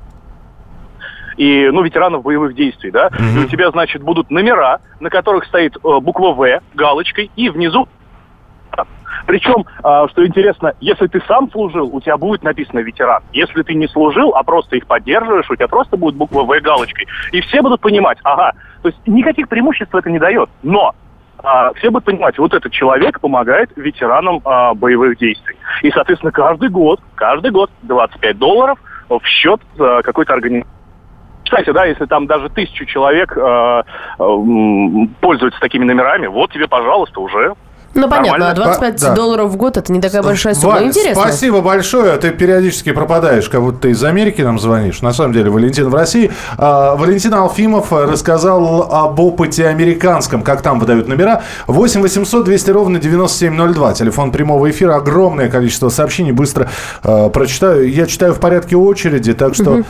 и, 1.37 1.69
ну, 1.73 1.83
ветеранов 1.83 2.23
боевых 2.23 2.55
действий, 2.55 2.90
да, 2.90 3.11
Мгм. 3.12 3.43
и 3.43 3.45
у 3.45 3.49
тебя, 3.49 3.71
значит, 3.71 4.03
будут 4.03 4.31
номера, 4.31 4.81
на 5.01 5.11
которых 5.11 5.45
стоит 5.47 5.77
э, 5.77 6.01
буква 6.01 6.33
В 6.33 6.61
галочкой, 6.75 7.31
и 7.37 7.51
внизу 7.51 7.88
причем, 9.27 9.64
а, 9.83 10.09
что 10.09 10.27
интересно, 10.27 10.75
если 10.81 11.07
ты 11.07 11.23
сам 11.27 11.51
служил, 11.51 11.88
у 11.93 12.01
тебя 12.01 12.17
будет 12.17 12.43
написано 12.43 12.81
ветеран. 12.81 13.23
Если 13.33 13.62
ты 13.62 13.75
не 13.75 13.88
служил, 13.88 14.35
а 14.35 14.43
просто 14.43 14.77
их 14.77 14.87
поддерживаешь, 14.87 15.51
у 15.51 15.57
тебя 15.57 15.69
просто 15.69 15.97
будет 15.97 16.14
буква 16.14 16.43
В 16.43 16.61
галочкой. 16.61 17.07
И 17.33 17.40
все 17.40 17.62
будут 17.62 17.81
понимать, 17.81 18.19
ага, 18.23 18.53
то 18.83 18.88
есть 18.88 19.01
никаких 19.07 19.49
преимуществ 19.49 19.95
это 19.95 20.11
не 20.11 20.19
дает. 20.19 20.51
Но 20.62 20.95
а, 21.44 21.72
все 21.74 21.90
будут 21.90 22.07
понимать, 22.07 22.38
вот 22.38 22.54
этот 22.54 22.72
человек 22.72 23.20
помогает 23.20 23.70
ветеранам 23.76 24.40
а, 24.44 24.74
боевых 24.74 25.18
действий. 25.18 25.57
И, 25.83 25.90
соответственно, 25.90 26.33
каждый 26.33 26.70
год, 26.70 27.00
каждый 27.14 27.50
год 27.50 27.70
25 27.83 28.38
долларов 28.38 28.78
в 29.09 29.22
счет 29.24 29.61
а, 29.78 30.02
какой-то 30.02 30.33
организации. 30.33 30.70
Кстати, 31.44 31.70
да, 31.72 31.85
если 31.85 32.07
там 32.07 32.26
даже 32.26 32.48
тысячу 32.48 32.87
человек 32.87 33.37
э, 33.37 33.40
э, 33.40 34.22
пользуются 35.20 35.61
такими 35.61 35.85
номерами, 35.85 36.26
вот 36.26 36.50
тебе, 36.50 36.66
пожалуйста, 36.66 37.20
уже 37.20 37.52
Ну, 37.94 38.09
понятно, 38.09 38.38
Нормально. 38.38 38.50
а 38.50 38.54
25 38.54 39.00
Да. 39.00 39.14
долларов 39.14 39.50
в 39.50 39.57
год 39.57 39.76
это 39.76 39.92
не 39.92 40.00
такая 40.00 40.22
большая 40.22 40.54
сумма. 40.54 40.74
Валь, 40.74 40.87
Интересно. 40.87 41.22
спасибо 41.22 41.61
большое. 41.61 42.16
Ты 42.16 42.30
периодически 42.30 42.92
пропадаешь, 42.92 43.48
как 43.48 43.61
будто 43.62 43.78
ты 43.83 43.90
из 43.90 44.02
Америки 44.02 44.42
нам 44.42 44.59
звонишь. 44.59 45.00
На 45.02 45.12
самом 45.12 45.33
деле, 45.33 45.50
Валентин 45.50 45.88
в 45.88 45.94
России. 45.94 46.30
А, 46.59 46.96
Валентин 46.96 47.33
Алфимов 47.35 47.92
рассказал 47.92 48.88
об 48.92 49.20
опыте 49.20 49.66
американском, 49.68 50.42
как 50.42 50.62
там 50.62 50.78
выдают 50.80 51.09
номера. 51.09 51.42
8 51.66 52.00
800 52.02 52.44
200 52.44 52.70
ровно 52.70 52.98
9702. 52.98 53.92
Телефон 53.94 54.33
прямого 54.33 54.70
эфира. 54.70 54.96
Огромное 54.96 55.48
количество 55.48 55.88
сообщений. 55.88 56.33
Быстро 56.33 56.68
э, 57.02 57.30
прочитаю. 57.30 57.88
Я 57.90 58.07
читаю 58.07 58.35
в 58.35 58.40
порядке 58.40 58.76
очереди, 58.76 59.35
так 59.35 59.54
что... 59.54 59.83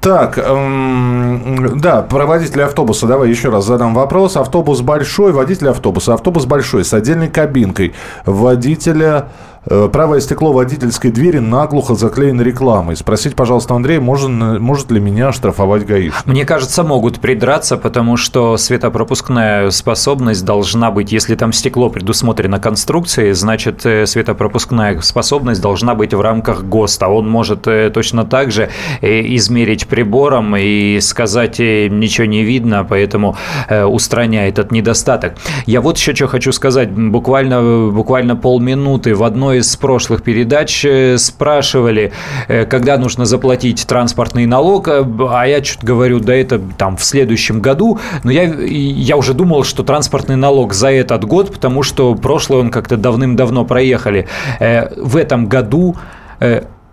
Так, 0.00 0.38
эм, 0.38 1.78
да, 1.80 2.02
про 2.02 2.26
водителя 2.26 2.66
автобуса. 2.66 3.06
Давай 3.06 3.28
еще 3.28 3.50
раз 3.50 3.64
задам 3.66 3.94
вопрос. 3.94 4.36
Автобус 4.36 4.80
большой, 4.80 5.32
водитель 5.32 5.68
автобуса. 5.68 6.14
Автобус 6.14 6.46
большой, 6.46 6.84
с 6.84 6.94
отдельной 6.94 7.28
кабинкой. 7.40 7.94
Водителя... 8.24 9.28
э, 9.66 9.88
Правое 9.92 10.20
стекло 10.20 10.52
водительской 10.52 11.10
двери 11.10 11.38
наглухо 11.38 11.94
заклеено 11.94 12.42
рекламой. 12.42 12.96
Спросите, 12.96 13.34
пожалуйста, 13.34 13.74
Андрей, 13.74 13.98
можно, 13.98 14.58
может 14.58 14.90
ли 14.90 15.00
меня 15.00 15.32
штрафовать 15.32 15.86
гаишник? 15.86 16.26
Мне 16.26 16.44
кажется, 16.44 16.84
могут 16.84 17.20
придраться, 17.20 17.76
потому 17.76 18.16
что 18.16 18.56
светопропускная 18.56 19.70
способность 19.70 20.44
должна 20.44 20.90
быть, 20.90 21.12
если 21.12 21.34
там 21.34 21.52
стекло 21.52 21.90
предусмотрено 21.90 22.60
конструкцией, 22.60 23.32
значит, 23.32 23.84
э, 23.84 24.06
светопропускная 24.06 25.00
способность 25.00 25.60
должна 25.60 25.94
быть 25.94 26.14
в 26.14 26.20
рамках 26.20 26.64
ГОСТа. 26.64 27.08
Он 27.08 27.28
может 27.28 27.66
э, 27.66 27.90
точно 27.90 28.24
так 28.24 28.52
же 28.52 28.70
измерить 29.02 29.86
прибором 29.88 30.54
и 30.56 31.00
сказать, 31.00 31.58
ничего 31.58 32.26
не 32.26 32.44
видно, 32.44 32.84
поэтому 32.88 33.36
устраняй 33.68 34.48
этот 34.48 34.72
недостаток. 34.72 35.34
Я 35.66 35.80
вот 35.80 35.96
еще 35.96 36.14
что 36.14 36.28
хочу 36.28 36.52
сказать. 36.52 36.90
Буквально, 36.90 37.90
буквально 37.90 38.36
полминуты 38.36 39.14
в 39.14 39.24
одной 39.24 39.49
из 39.52 39.76
прошлых 39.76 40.22
передач 40.22 40.84
э, 40.84 41.18
спрашивали, 41.18 42.12
э, 42.48 42.64
когда 42.66 42.96
нужно 42.98 43.24
заплатить 43.24 43.86
транспортный 43.86 44.46
налог, 44.46 44.88
э, 44.88 45.04
а 45.30 45.46
я 45.46 45.62
что-то 45.62 45.86
говорю, 45.86 46.20
да 46.20 46.34
это 46.34 46.60
там 46.78 46.96
в 46.96 47.04
следующем 47.04 47.60
году, 47.60 47.98
но 48.24 48.30
я, 48.30 48.44
я 48.44 49.16
уже 49.16 49.34
думал, 49.34 49.64
что 49.64 49.82
транспортный 49.82 50.36
налог 50.36 50.72
за 50.72 50.90
этот 50.90 51.24
год, 51.24 51.52
потому 51.52 51.82
что 51.82 52.14
прошлый 52.14 52.60
он 52.60 52.70
как-то 52.70 52.96
давным-давно 52.96 53.64
проехали. 53.64 54.28
В 54.58 55.16
этом 55.16 55.46
году 55.46 55.96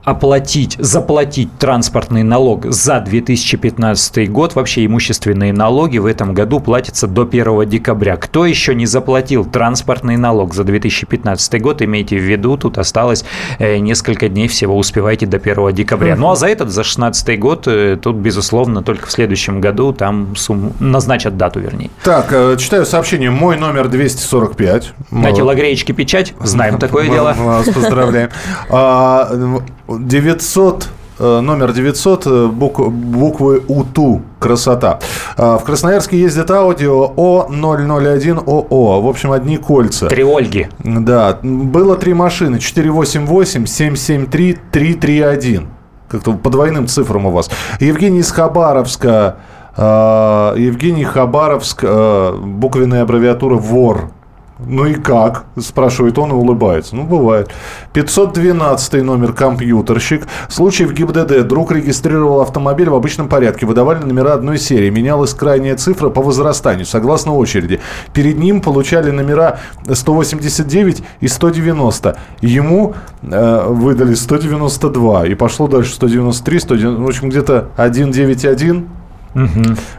оплатить, 0.07 0.77
заплатить 0.79 1.49
транспортный 1.59 2.23
налог 2.23 2.65
за 2.71 3.01
2015 3.01 4.31
год, 4.31 4.55
вообще 4.55 4.85
имущественные 4.85 5.51
налоги 5.51 5.97
в 5.97 6.05
этом 6.05 6.33
году 6.33 6.61
платятся 6.61 7.07
до 7.07 7.23
1 7.23 7.67
декабря. 7.67 8.15
Кто 8.15 8.45
еще 8.45 8.73
не 8.73 8.85
заплатил 8.85 9.43
транспортный 9.43 10.15
налог 10.15 10.53
за 10.53 10.63
2015 10.63 11.61
год, 11.61 11.81
имейте 11.81 12.17
в 12.17 12.21
виду, 12.21 12.55
тут 12.55 12.77
осталось 12.77 13.25
э, 13.59 13.79
несколько 13.79 14.29
дней 14.29 14.47
всего, 14.47 14.77
успевайте 14.77 15.25
до 15.25 15.39
1 15.39 15.73
декабря. 15.73 16.15
Ну 16.15 16.31
а 16.31 16.37
за 16.37 16.47
этот, 16.47 16.69
за 16.69 16.83
2016 16.83 17.37
год, 17.37 17.67
э, 17.67 17.97
тут, 18.01 18.15
безусловно, 18.15 18.83
только 18.83 19.07
в 19.07 19.11
следующем 19.11 19.59
году 19.59 19.91
там 19.91 20.37
сумму, 20.37 20.71
назначат 20.79 21.35
дату, 21.35 21.59
вернее. 21.59 21.89
Так, 22.05 22.27
э, 22.31 22.55
читаю 22.57 22.85
сообщение. 22.85 23.29
Мой 23.29 23.57
номер 23.57 23.89
245. 23.89 24.93
На 25.11 25.33
телогреечке 25.33 25.91
печать, 25.91 26.33
знаем 26.39 26.79
такое 26.79 27.09
дело. 27.09 27.35
Вас 27.37 27.67
поздравляем. 27.67 28.29
А, 29.97 29.99
900 30.03 30.89
э, 31.19 31.39
Номер 31.41 31.73
900, 31.73 32.25
э, 32.27 32.47
бук- 32.47 32.89
буквы 32.89 33.61
УТУ. 33.67 34.21
Красота. 34.39 34.99
А, 35.35 35.57
В 35.57 35.63
Красноярске 35.63 36.19
ездит 36.19 36.51
аудио 36.51 37.11
О001ОО. 37.15 39.01
В 39.01 39.07
общем, 39.07 39.31
одни 39.31 39.57
кольца. 39.57 40.07
Три 40.07 40.23
Ольги. 40.23 40.67
Да, 40.83 41.39
было 41.41 41.95
три 41.95 42.13
машины. 42.13 42.59
488, 42.59 43.65
773, 43.65 44.57
331. 44.71 45.67
Как-то 46.09 46.33
по 46.33 46.49
двойным 46.49 46.87
цифрам 46.87 47.25
у 47.25 47.31
вас. 47.31 47.49
Евгений 47.79 48.19
из 48.19 48.31
Хабаровска. 48.31 49.37
э, 49.75 50.53
Евгений 50.57 51.03
Хабаровск. 51.03 51.79
э, 51.83 52.31
Буквенная 52.43 53.01
аббревиатура 53.03 53.55
ВОР. 53.55 54.11
Ну 54.59 54.85
и 54.85 54.95
как? 54.95 55.45
Спрашивает 55.59 56.17
он 56.17 56.31
и 56.31 56.33
улыбается. 56.33 56.95
Ну, 56.95 57.03
бывает. 57.03 57.51
512 57.93 59.03
номер 59.03 59.33
компьютерщик. 59.33 60.27
Случай 60.49 60.85
в 60.85 60.93
ГИБДД. 60.93 61.47
Друг 61.47 61.71
регистрировал 61.71 62.41
автомобиль 62.41 62.89
в 62.89 62.95
обычном 62.95 63.29
порядке. 63.29 63.65
Выдавали 63.65 64.03
номера 64.03 64.33
одной 64.33 64.57
серии. 64.57 64.89
Менялась 64.89 65.33
крайняя 65.33 65.75
цифра 65.75 66.09
по 66.09 66.21
возрастанию, 66.21 66.85
согласно 66.85 67.35
очереди. 67.35 67.79
Перед 68.13 68.37
ним 68.39 68.61
получали 68.61 69.11
номера 69.11 69.59
189 69.87 71.03
и 71.19 71.27
190. 71.27 72.17
Ему 72.41 72.95
э, 73.21 73.65
выдали 73.67 74.15
192. 74.15 75.27
И 75.27 75.35
пошло 75.35 75.67
дальше 75.67 75.93
193, 75.93 76.59
190, 76.59 77.03
в 77.03 77.07
общем, 77.07 77.29
где-то 77.29 77.69
191. 77.75 78.96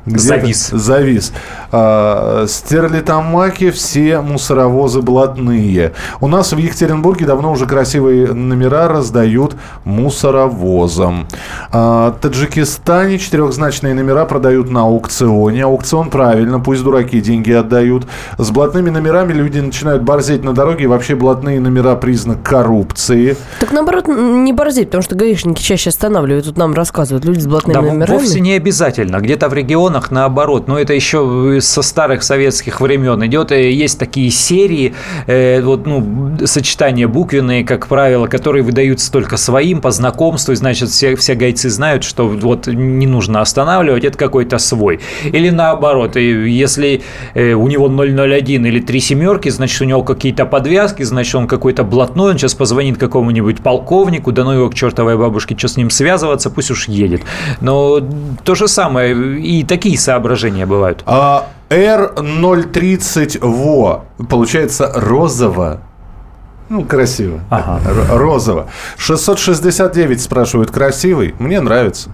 Где-то 0.07 0.18
Завис. 0.20 0.68
Завис. 0.68 1.33
А, 1.70 2.46
Стерлитамаки 2.48 3.70
все 3.70 4.20
мусоровозы 4.20 5.01
блатные. 5.03 5.92
У 6.20 6.29
нас 6.29 6.53
в 6.53 6.57
Екатеринбурге 6.57 7.27
давно 7.27 7.53
уже 7.53 7.66
красивые 7.66 8.33
номера 8.33 8.88
раздают 8.88 9.55
мусоровозам. 9.85 11.27
А, 11.70 12.11
В 12.12 12.20
Таджикистане 12.20 13.18
четырехзначные 13.18 13.94
номера 13.94 14.24
продают 14.24 14.70
на 14.70 14.83
аукционе. 14.83 15.64
Аукцион 15.64 16.11
правильно, 16.11 16.61
пусть 16.61 16.83
дураки 16.83 17.20
деньги 17.20 17.53
отдают. 17.53 18.07
С 18.38 18.51
блатными 18.51 18.90
номерами 18.90 19.33
люди 19.33 19.61
начинают 19.61 20.03
борзеть 20.03 20.42
на 20.44 20.53
дороге. 20.53 20.85
И 20.85 20.87
вообще 20.87 21.14
блатные 21.14 21.61
номера 21.61 21.94
признак 21.96 22.42
коррупции. 22.42 23.37
Так 23.61 23.72
наоборот, 23.72 24.09
не 24.09 24.53
борзеть, 24.53 24.88
потому 24.88 25.03
что 25.03 25.14
гаишники 25.14 25.62
чаще 25.62 25.90
останавливают. 25.90 26.46
Тут 26.46 26.57
нам 26.57 26.74
рассказывают 26.74 27.24
люди 27.24 27.40
с 27.40 27.46
блатными 27.46 27.74
Да, 27.74 27.83
номерами. 27.83 28.16
вовсе 28.18 28.40
не 28.40 28.53
обязательно. 28.55 29.20
Где-то 29.29 29.51
в 29.51 29.53
регионах 29.53 30.11
наоборот. 30.11 30.69
Но 30.69 30.79
это 30.79 30.95
еще 30.95 31.59
со 31.61 31.83
старых 31.83 32.23
советских 32.23 32.81
времен 32.81 33.23
идет. 33.27 33.53
Э, 33.53 33.71
Есть 33.71 33.99
такие 33.99 34.31
серии, 34.31 34.95
э, 35.27 35.61
вот, 35.61 35.85
ну, 35.85 36.38
сочетания 36.47 37.07
буквенные, 37.07 37.62
как 37.62 37.88
правило, 37.88 38.27
которые 38.27 38.62
выдаются 38.62 39.12
только 39.12 39.37
своим 39.37 39.83
по 39.83 39.91
знакомству. 39.91 40.53
И, 40.53 40.57
значит, 40.57 40.88
все, 40.88 41.14
все 41.14 41.35
гайцы 41.35 41.69
знают, 41.69 42.05
что 42.05 42.27
вот 42.27 42.69
не 42.69 43.07
нужно 43.07 43.43
останавливать, 43.43 44.05
это 44.05 44.17
какой-то 44.17 44.57
свой. 44.57 45.01
Или 45.25 45.51
наоборот, 45.51 46.17
если 46.17 47.03
э, 47.35 47.53
у 47.53 47.69
него 47.69 47.88
001 47.88 48.64
или 48.64 48.81
три 48.81 48.99
семерки, 48.99 49.51
значит, 49.51 49.83
у 49.83 49.85
него 49.85 50.05
какие-то 50.05 50.47
подвязки, 50.47 51.03
значит, 51.03 51.35
он 51.35 51.47
какой-то 51.47 51.85
блатной, 51.85 52.31
он 52.31 52.38
сейчас 52.38 52.55
позвонит 52.55 52.97
какому-нибудь 52.97 53.59
полковнику, 53.59 54.33
да 54.33 54.45
ну 54.45 54.53
его 54.53 54.71
к 54.71 54.75
чертовой 54.75 55.19
бабушке, 55.19 55.55
что 55.55 55.69
с 55.69 55.77
ним 55.77 55.91
связываться, 55.91 56.49
пусть 56.49 56.71
уж 56.71 56.88
едет. 56.88 57.21
Но 57.61 58.01
то 58.43 58.55
же 58.55 58.69
самое, 58.69 59.18
и 59.23 59.65
такие 59.65 59.99
соображения 59.99 60.67
бывают. 60.67 61.03
А 61.07 61.47
R030 61.71 63.39
ВО. 63.47 64.05
Получается 64.31 64.91
розово. 64.95 65.81
Ну, 66.71 66.85
красиво. 66.85 67.41
Ага. 67.51 67.81
Розово. 68.11 68.67
669 68.99 70.21
спрашивают, 70.21 70.71
красивый? 70.71 71.35
Мне 71.39 71.61
нравится. 71.61 72.11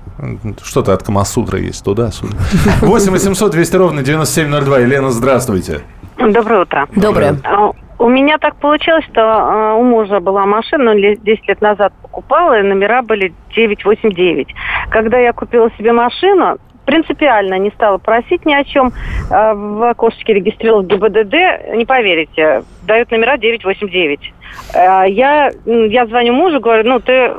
Что-то 0.63 0.93
от 0.93 1.03
Камасутра 1.03 1.59
есть 1.59 1.85
туда-сюда. 1.85 2.37
8 2.81 3.11
800 3.11 3.51
200 3.51 3.77
ровно 3.77 4.03
9702. 4.03 4.79
Елена, 4.79 5.11
здравствуйте. 5.11 5.81
Доброе 6.19 6.63
утро. 6.63 6.87
Доброе. 6.95 7.37
А, 7.43 7.73
У 7.99 8.09
меня 8.09 8.39
так 8.39 8.55
получилось, 8.57 9.05
что 9.11 9.21
а, 9.23 9.75
у 9.75 9.83
мужа 9.83 10.21
была 10.21 10.47
машина, 10.47 10.93
он 10.93 10.99
ле- 10.99 11.17
10 11.17 11.49
лет 11.49 11.61
назад 11.61 11.93
покупала, 12.03 12.61
и 12.61 12.63
номера 12.63 13.03
были 13.03 13.35
989. 13.57 14.55
Когда 14.91 15.19
я 15.19 15.33
купила 15.33 15.69
себе 15.77 15.93
машину, 15.93 16.59
принципиально 16.85 17.59
не 17.59 17.71
стала 17.71 17.99
просить 17.99 18.45
ни 18.47 18.55
о 18.55 18.65
чем. 18.65 18.93
Э, 19.31 19.55
в 19.55 19.91
окошечке 19.91 20.35
регистрировал 20.35 20.83
ГИБДД, 20.83 21.75
не 21.75 21.85
поверите, 21.85 22.63
дают 22.87 23.11
номера 23.11 23.37
989. 23.37 24.33
Э, 24.75 25.05
я, 25.09 25.51
я 25.65 26.07
звоню 26.07 26.33
мужу, 26.33 26.61
говорю, 26.61 26.89
ну, 26.89 27.01
ты 27.01 27.33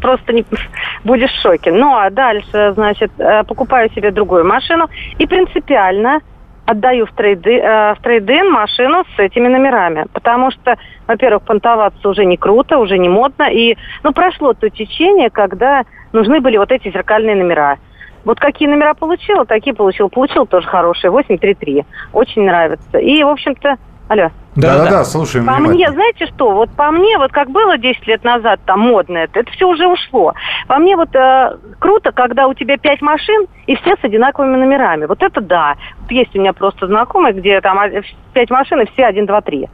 просто 0.00 0.32
не, 0.32 0.44
будешь 1.04 1.30
в 1.30 1.42
шоке. 1.42 1.72
Ну, 1.72 1.96
а 1.96 2.10
дальше, 2.10 2.72
значит, 2.74 3.12
э, 3.18 3.44
покупаю 3.44 3.90
себе 3.90 4.10
другую 4.10 4.44
машину 4.46 4.88
и 5.18 5.26
принципиально 5.26 6.20
отдаю 6.64 7.06
в, 7.06 7.12
трейды, 7.12 7.60
в 7.60 7.98
трейдин 8.02 8.48
машину 8.52 9.04
с 9.16 9.18
этими 9.18 9.48
номерами. 9.48 10.06
Потому 10.12 10.52
что, 10.52 10.76
во-первых, 11.08 11.42
понтоваться 11.42 12.08
уже 12.08 12.24
не 12.24 12.36
круто, 12.36 12.78
уже 12.78 12.98
не 12.98 13.08
модно. 13.08 13.50
И, 13.50 13.76
ну, 14.04 14.12
прошло 14.12 14.54
то 14.54 14.70
течение, 14.70 15.28
когда 15.28 15.82
нужны 16.12 16.40
были 16.40 16.58
вот 16.58 16.70
эти 16.70 16.88
зеркальные 16.88 17.34
номера. 17.34 17.78
Вот 18.24 18.38
какие 18.38 18.68
номера 18.68 18.94
получила, 18.94 19.44
такие 19.44 19.74
получил. 19.74 20.08
Получил 20.08 20.46
тоже 20.46 20.66
хорошие, 20.66 21.10
833. 21.10 21.84
Очень 22.12 22.44
нравится. 22.44 22.98
И, 22.98 23.22
в 23.22 23.28
общем-то, 23.28 23.76
алло. 24.08 24.30
Да-да-да, 24.54 25.04
слушаем 25.04 25.46
По 25.46 25.56
мне, 25.56 25.90
знаете 25.90 26.26
что, 26.26 26.50
вот 26.50 26.70
по 26.76 26.90
мне, 26.90 27.16
вот 27.16 27.32
как 27.32 27.50
было 27.50 27.78
10 27.78 28.06
лет 28.06 28.22
назад, 28.22 28.60
там, 28.66 28.80
модно 28.80 29.16
это, 29.16 29.40
это 29.40 29.50
все 29.52 29.66
уже 29.66 29.86
ушло. 29.86 30.34
По 30.68 30.76
мне 30.76 30.94
вот 30.94 31.14
э, 31.14 31.56
круто, 31.78 32.12
когда 32.12 32.46
у 32.46 32.52
тебя 32.52 32.76
5 32.76 33.00
машин, 33.00 33.46
и 33.66 33.74
все 33.76 33.96
с 33.96 34.04
одинаковыми 34.04 34.58
номерами. 34.58 35.06
Вот 35.06 35.22
это 35.22 35.40
да. 35.40 35.76
Вот 36.02 36.10
есть 36.10 36.36
у 36.36 36.38
меня 36.38 36.52
просто 36.52 36.86
знакомые, 36.86 37.32
где 37.32 37.62
там 37.62 37.78
5 38.34 38.50
машин, 38.50 38.82
и 38.82 38.92
все 38.92 39.06
1, 39.06 39.24
2, 39.24 39.40
3. 39.40 39.68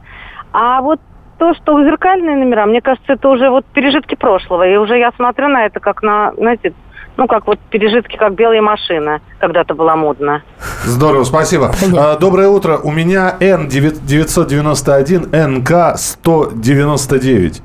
А 0.53 0.81
вот 0.81 1.01
то, 1.37 1.53
что 1.55 1.83
зеркальные 1.83 2.37
номера, 2.37 2.65
мне 2.65 2.81
кажется, 2.81 3.13
это 3.13 3.27
уже 3.27 3.49
вот 3.49 3.65
пережитки 3.65 4.15
прошлого. 4.15 4.67
И 4.67 4.77
уже 4.77 4.97
я 4.97 5.11
смотрю 5.11 5.49
на 5.49 5.65
это 5.65 5.81
как 5.81 6.03
на, 6.03 6.33
знаете, 6.37 6.73
ну, 7.19 7.27
как 7.27 7.45
вот 7.47 7.59
пережитки, 7.69 8.15
как 8.15 8.35
белые 8.35 8.61
машины 8.61 9.19
когда-то 9.39 9.73
была 9.75 9.97
модно. 9.97 10.41
Здорово, 10.85 11.25
спасибо. 11.25 11.75
А, 11.97 12.17
доброе 12.17 12.47
утро. 12.47 12.77
У 12.77 12.91
меня 12.91 13.35
N991 13.41 15.31
НК-199 15.31 17.61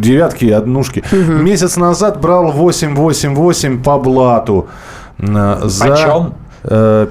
девятки 0.00 0.46
и 0.46 0.50
однушки. 0.50 1.04
Угу. 1.12 1.34
Месяц 1.40 1.76
назад 1.76 2.20
брал 2.20 2.50
888 2.50 3.80
по 3.80 3.98
блату. 3.98 4.66
За 5.18 5.88
Почем? 5.88 6.34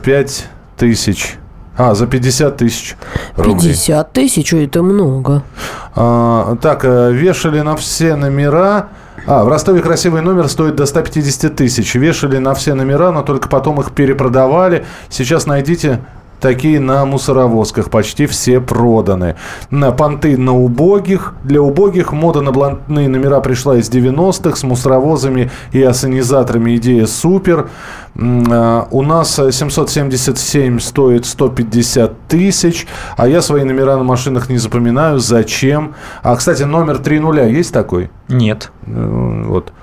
5 0.03 0.47
тысяч. 0.75 1.37
А, 1.77 1.95
за 1.95 2.07
50 2.07 2.57
тысяч 2.57 2.97
рублей. 3.37 3.69
50 3.69 4.11
тысяч, 4.11 4.53
это 4.53 4.83
много. 4.83 5.43
А, 5.95 6.57
так, 6.61 6.83
э, 6.83 7.13
вешали 7.13 7.61
на 7.61 7.77
все 7.77 8.17
номера 8.17 8.89
а, 9.27 9.43
в 9.43 9.47
Ростове 9.47 9.81
красивый 9.81 10.21
номер 10.21 10.47
стоит 10.47 10.75
до 10.75 10.85
150 10.85 11.55
тысяч. 11.55 11.95
Вешали 11.95 12.37
на 12.37 12.53
все 12.53 12.73
номера, 12.73 13.11
но 13.11 13.21
только 13.21 13.47
потом 13.49 13.79
их 13.79 13.91
перепродавали. 13.91 14.85
Сейчас 15.09 15.45
найдите 15.45 15.99
такие 16.39 16.79
на 16.79 17.05
мусоровозках. 17.05 17.89
Почти 17.89 18.25
все 18.25 18.59
проданы. 18.59 19.35
На 19.69 19.91
понты 19.91 20.37
на 20.37 20.53
убогих. 20.53 21.33
Для 21.43 21.61
убогих 21.61 22.11
мода 22.11 22.41
на 22.41 22.51
блатные 22.51 23.07
номера 23.07 23.39
пришла 23.39 23.77
из 23.77 23.89
90-х. 23.89 24.57
С 24.57 24.63
мусоровозами 24.63 25.51
и 25.71 25.81
ассенизаторами 25.81 26.75
идея 26.77 27.05
супер. 27.05 27.69
А, 28.19 28.87
у 28.91 29.01
нас 29.01 29.35
777 29.35 30.79
стоит 30.79 31.25
150 31.25 32.27
тысяч. 32.27 32.87
А 33.17 33.27
я 33.27 33.41
свои 33.41 33.63
номера 33.63 33.97
на 33.97 34.03
машинах 34.03 34.49
не 34.49 34.57
запоминаю. 34.57 35.19
Зачем? 35.19 35.95
А, 36.23 36.35
кстати, 36.35 36.63
номер 36.63 36.97
3 36.97 37.19
нуля 37.19 37.45
есть 37.45 37.73
такой? 37.73 38.09
Нет. 38.27 38.71
Э, 38.87 39.43
вот. 39.47 39.73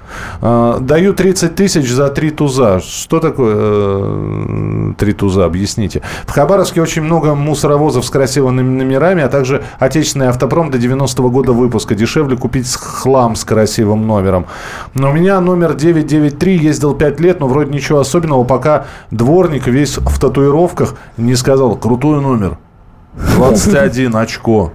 Даю 0.41 1.15
30 1.15 1.55
тысяч 1.55 1.91
за 1.91 2.09
три 2.09 2.31
туза. 2.31 2.81
Что 2.81 3.21
такое 3.21 3.55
э, 3.59 4.93
три 4.97 5.13
туза? 5.13 5.45
Объясните. 5.45 6.03
В 6.27 6.33
Хабаровске 6.33 6.81
очень 6.81 7.03
много 7.03 7.35
мусоровозов 7.35 8.05
с 8.05 8.11
красивыми 8.11 8.63
номерами, 8.63 9.23
а 9.23 9.29
также 9.29 9.65
отечественный 9.79 10.29
автопром 10.29 10.71
до 10.71 10.79
90-го 10.79 11.31
года 11.31 11.53
выпуска. 11.53 11.95
Дешевле 11.95 12.37
купить 12.37 12.73
хлам 12.75 13.37
с 13.37 13.45
красивым 13.45 14.07
номером. 14.07 14.47
Но 14.95 15.11
у 15.11 15.13
меня 15.13 15.41
номер 15.41 15.75
993 15.75 16.57
ездил 16.57 16.95
5 16.95 17.21
лет, 17.21 17.41
но 17.41 17.49
вроде 17.49 17.71
ничего 17.73 17.99
особенного, 18.01 18.18
пока 18.45 18.87
дворник 19.11 19.67
весь 19.67 19.99
в 19.99 20.19
татуировках 20.19 20.95
не 21.17 21.35
сказал 21.35 21.77
«крутой 21.77 22.21
номер». 22.21 22.59
21 23.15 24.17
очко. 24.17 24.73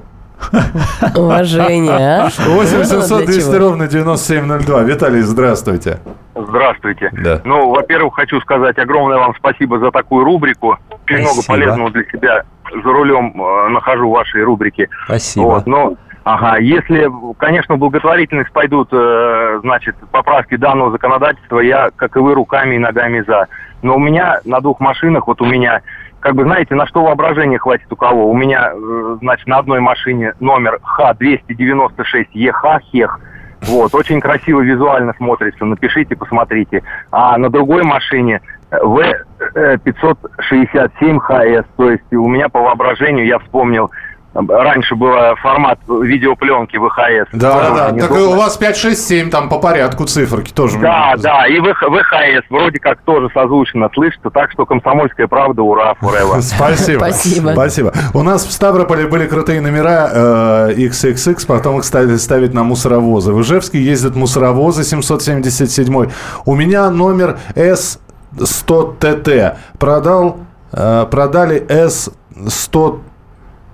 Уважение, 1.15 2.23
а? 2.23 2.29
8 2.37 3.25
200 3.25 3.55
ровно 3.55 3.87
9702. 3.87 4.83
Виталий, 4.83 5.21
здравствуйте. 5.21 5.99
Здравствуйте. 6.35 7.11
Да. 7.13 7.41
Ну, 7.45 7.71
во-первых, 7.71 8.15
хочу 8.15 8.39
сказать 8.41 8.77
огромное 8.77 9.17
вам 9.17 9.33
спасибо 9.37 9.79
за 9.79 9.91
такую 9.91 10.25
рубрику. 10.25 10.77
Очень 11.05 11.21
много 11.21 11.41
полезного 11.47 11.91
для 11.91 12.03
себя 12.05 12.43
за 12.71 12.91
рулем 12.91 13.33
э, 13.39 13.69
нахожу 13.69 14.09
в 14.09 14.13
вашей 14.13 14.43
рубрике. 14.43 14.89
Спасибо. 15.05 15.43
Вот, 15.43 15.67
но 15.67 15.93
Ага, 16.23 16.57
если, 16.57 17.11
конечно, 17.37 17.75
в 17.75 17.79
благотворительность 17.79 18.51
пойдут, 18.53 18.87
э, 18.93 19.59
значит, 19.61 19.95
поправки 20.11 20.55
данного 20.55 20.91
законодательства, 20.91 21.59
я, 21.59 21.89
как 21.95 22.15
и 22.15 22.19
вы, 22.19 22.33
руками 22.33 22.75
и 22.75 22.79
ногами 22.79 23.21
за. 23.27 23.47
Но 23.81 23.97
у 23.97 23.99
меня 23.99 24.39
на 24.45 24.61
двух 24.61 24.79
машинах, 24.79 25.27
вот 25.27 25.41
у 25.41 25.45
меня 25.45 25.81
как 26.21 26.35
бы, 26.35 26.43
знаете, 26.43 26.75
на 26.75 26.87
что 26.87 27.03
воображение 27.03 27.59
хватит 27.59 27.91
у 27.91 27.97
кого. 27.97 28.29
У 28.29 28.37
меня, 28.37 28.71
э, 28.73 29.17
значит, 29.19 29.47
на 29.47 29.57
одной 29.57 29.81
машине 29.81 30.33
номер 30.39 30.79
Х-296ЕХ, 30.81 32.79
ХЕХ, 32.91 33.19
вот, 33.63 33.93
очень 33.93 34.21
красиво 34.21 34.61
визуально 34.61 35.13
смотрится, 35.17 35.65
напишите, 35.65 36.15
посмотрите. 36.15 36.83
А 37.11 37.37
на 37.37 37.49
другой 37.49 37.83
машине 37.83 38.39
В-567ХС, 38.71 41.65
то 41.75 41.91
есть 41.91 42.13
у 42.13 42.29
меня 42.29 42.47
по 42.49 42.61
воображению, 42.61 43.25
я 43.25 43.39
вспомнил, 43.39 43.91
раньше 44.33 44.95
был 44.95 45.13
формат 45.41 45.79
видеопленки 45.87 46.77
ВХС. 46.77 47.29
Да, 47.33 47.69
да, 47.69 47.91
да. 47.91 47.99
Так 47.99 48.11
у 48.11 48.35
вас 48.35 48.57
5, 48.57 48.77
6, 48.77 49.07
7 49.07 49.29
там 49.29 49.49
по 49.49 49.59
порядку 49.59 50.05
циферки 50.05 50.51
тоже. 50.51 50.79
Да, 50.79 51.15
да, 51.17 51.47
и 51.47 51.59
ВХС 51.59 52.49
вроде 52.49 52.79
как 52.79 53.01
тоже 53.01 53.29
созвучно 53.33 53.89
слышится, 53.93 54.29
так 54.29 54.51
что 54.51 54.65
комсомольская 54.65 55.27
правда, 55.27 55.61
ура, 55.61 55.95
forever. 56.01 56.41
Спасибо. 56.41 56.99
Спасибо. 56.99 57.51
Спасибо. 57.53 57.93
У 58.13 58.23
нас 58.23 58.45
в 58.45 58.51
Ставрополе 58.51 59.07
были 59.07 59.27
крутые 59.27 59.61
номера 59.61 60.09
э, 60.11 60.73
XXX, 60.77 61.45
потом 61.47 61.79
их 61.79 61.85
стали 61.85 62.15
ставить 62.17 62.53
на 62.53 62.63
мусоровозы. 62.63 63.33
В 63.33 63.41
Ижевске 63.41 63.81
ездят 63.81 64.15
мусоровозы 64.15 64.83
777. 64.83 66.09
У 66.45 66.55
меня 66.55 66.89
номер 66.89 67.37
S100TT. 67.55 69.55
Продал, 69.77 70.37
э, 70.71 71.05
продали 71.09 71.65
S100 71.67 72.99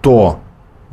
то 0.01 0.39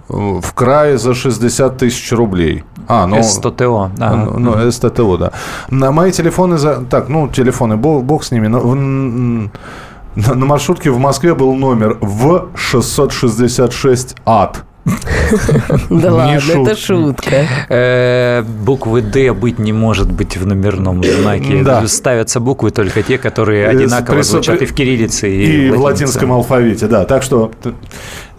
в 0.08 0.52
крае 0.54 0.98
за 0.98 1.14
60 1.14 1.76
тысяч 1.76 2.12
рублей. 2.12 2.64
А, 2.88 3.06
ну... 3.06 3.22
СТТО. 3.22 3.90
Ага. 3.98 4.16
Ну, 4.16 4.38
ну 4.38 4.70
СТТО, 4.70 5.16
да. 5.16 5.32
На 5.70 5.90
мои 5.90 6.12
телефоны... 6.12 6.58
За... 6.58 6.84
Так, 6.84 7.08
ну, 7.08 7.28
телефоны, 7.28 7.76
бог, 7.76 8.04
бог 8.04 8.24
с 8.24 8.30
ними. 8.30 8.48
Но 8.48 8.60
в... 8.60 8.74
на, 8.74 10.34
на 10.34 10.46
маршрутке 10.46 10.90
в 10.90 10.98
Москве 10.98 11.34
был 11.34 11.54
номер 11.54 11.98
в 12.00 12.48
666 12.54 14.16
ад. 14.24 14.64
Да 15.90 16.12
ладно, 16.12 16.38
это 16.38 16.76
шутка. 16.76 17.46
Э, 17.68 18.42
буквы 18.42 19.02
«Д» 19.02 19.32
быть 19.32 19.58
не 19.58 19.72
может 19.72 20.12
быть 20.12 20.36
в 20.36 20.46
номерном 20.46 21.02
знаке. 21.02 21.64
Ставятся 21.88 22.40
буквы 22.40 22.70
только 22.70 23.02
те, 23.02 23.18
которые 23.18 23.68
одинаково 23.68 24.22
звучат 24.22 24.62
и 24.62 24.66
в 24.66 24.74
кириллице, 24.74 25.28
и 25.28 25.70
в 25.70 25.80
латинском 25.80 26.32
алфавите. 26.32 26.86
Да, 26.86 27.04
так 27.04 27.22
что 27.22 27.50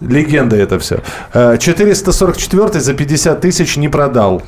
легенда 0.00 0.56
это 0.56 0.78
все. 0.78 1.00
444 1.32 2.80
за 2.80 2.94
50 2.94 3.40
тысяч 3.40 3.76
не 3.76 3.88
продал. 3.88 4.42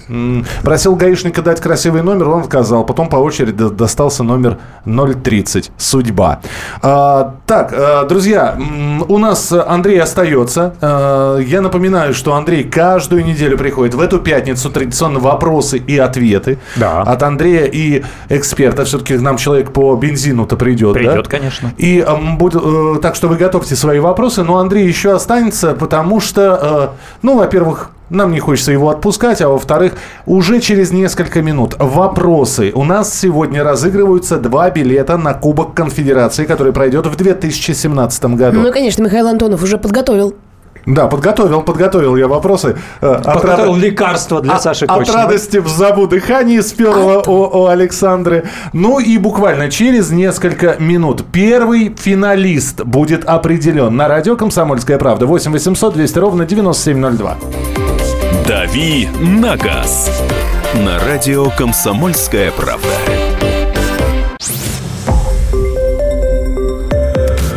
Просил 0.62 0.96
гаишника 0.96 1.42
дать 1.42 1.60
красивый 1.60 2.02
номер, 2.02 2.28
он 2.28 2.40
отказал. 2.40 2.84
Потом 2.84 3.08
по 3.08 3.16
очереди 3.16 3.68
достался 3.68 4.22
номер 4.22 4.58
030. 4.84 5.72
Судьба. 5.76 6.40
А, 6.82 7.36
так, 7.46 7.72
э, 7.72 8.06
друзья, 8.08 8.58
у 9.08 9.18
нас 9.18 9.52
Андрей 9.52 10.00
остается. 10.00 10.74
Э, 10.80 11.40
я 11.44 11.60
напоминаю, 11.60 12.14
что 12.14 12.34
Андрей 12.34 12.64
каждую 12.64 13.24
неделю 13.24 13.58
приходит 13.58 13.94
в 13.94 14.00
эту 14.00 14.18
пятницу 14.18 14.70
традиционно 14.70 15.18
вопросы 15.18 15.78
и 15.78 15.98
ответы 15.98 16.58
да. 16.76 17.02
от 17.02 17.22
Андрея 17.22 17.64
и 17.64 18.02
эксперта. 18.28 18.84
Все-таки 18.84 19.16
нам 19.18 19.36
человек 19.36 19.72
по 19.72 19.94
бензину-то 19.96 20.56
придет. 20.56 20.94
Придет, 20.94 21.24
да? 21.24 21.30
конечно. 21.30 21.72
И 21.76 22.04
э, 22.06 22.36
будет, 22.36 22.62
э, 22.62 23.00
так 23.00 23.14
что 23.14 23.28
вы 23.28 23.36
готовьте 23.36 23.76
свои 23.76 23.98
вопросы. 23.98 24.42
Но 24.42 24.58
Андрей 24.58 24.86
еще 24.86 25.12
останется, 25.14 25.39
потому 25.78 26.20
что, 26.20 26.92
э, 26.92 26.98
ну, 27.22 27.36
во-первых, 27.36 27.90
нам 28.10 28.32
не 28.32 28.40
хочется 28.40 28.72
его 28.72 28.90
отпускать, 28.90 29.40
а 29.40 29.48
во-вторых, 29.48 29.92
уже 30.26 30.60
через 30.60 30.90
несколько 30.90 31.42
минут 31.42 31.76
вопросы. 31.78 32.72
У 32.74 32.84
нас 32.84 33.16
сегодня 33.16 33.62
разыгрываются 33.62 34.36
два 34.36 34.68
билета 34.70 35.16
на 35.16 35.32
Кубок 35.32 35.74
Конфедерации, 35.74 36.44
который 36.44 36.72
пройдет 36.72 37.06
в 37.06 37.16
2017 37.16 38.24
году. 38.36 38.60
Ну, 38.60 38.72
конечно, 38.72 39.02
Михаил 39.02 39.28
Антонов 39.28 39.62
уже 39.62 39.78
подготовил 39.78 40.34
Да, 40.86 41.06
подготовил, 41.06 41.62
подготовил 41.62 42.16
я 42.16 42.26
вопросы. 42.28 42.76
Э, 43.00 43.14
от 43.14 43.24
Подготовил 43.34 43.74
рад- 43.74 43.82
лекарство 43.82 44.40
для 44.40 44.54
от- 44.54 44.62
Саши 44.62 44.84
От 44.86 44.98
Кочнева. 44.98 45.18
радости 45.22 45.58
в 45.58 45.68
забу 45.68 46.06
дыхание 46.06 46.62
спелого 46.62 47.22
у, 47.26 47.62
у 47.62 47.66
Александры. 47.66 48.44
Ну 48.72 48.98
и 48.98 49.18
буквально 49.18 49.70
через 49.70 50.10
несколько 50.10 50.76
минут 50.78 51.24
первый 51.32 51.94
финалист 51.98 52.82
будет 52.84 53.24
определен 53.24 53.94
на 53.96 54.08
радио 54.08 54.36
«Комсомольская 54.36 54.98
правда». 54.98 55.26
8 55.26 55.52
800 55.52 55.94
200 55.94 56.18
ровно 56.18 56.44
9702. 56.46 57.36
«Дави 58.48 59.08
на 59.20 59.56
газ» 59.56 60.10
на 60.74 60.98
радио 61.00 61.50
«Комсомольская 61.50 62.50
правда». 62.52 62.88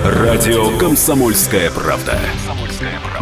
Радио 0.05 0.78
«Комсомольская 0.78 1.69
правда». 1.71 2.13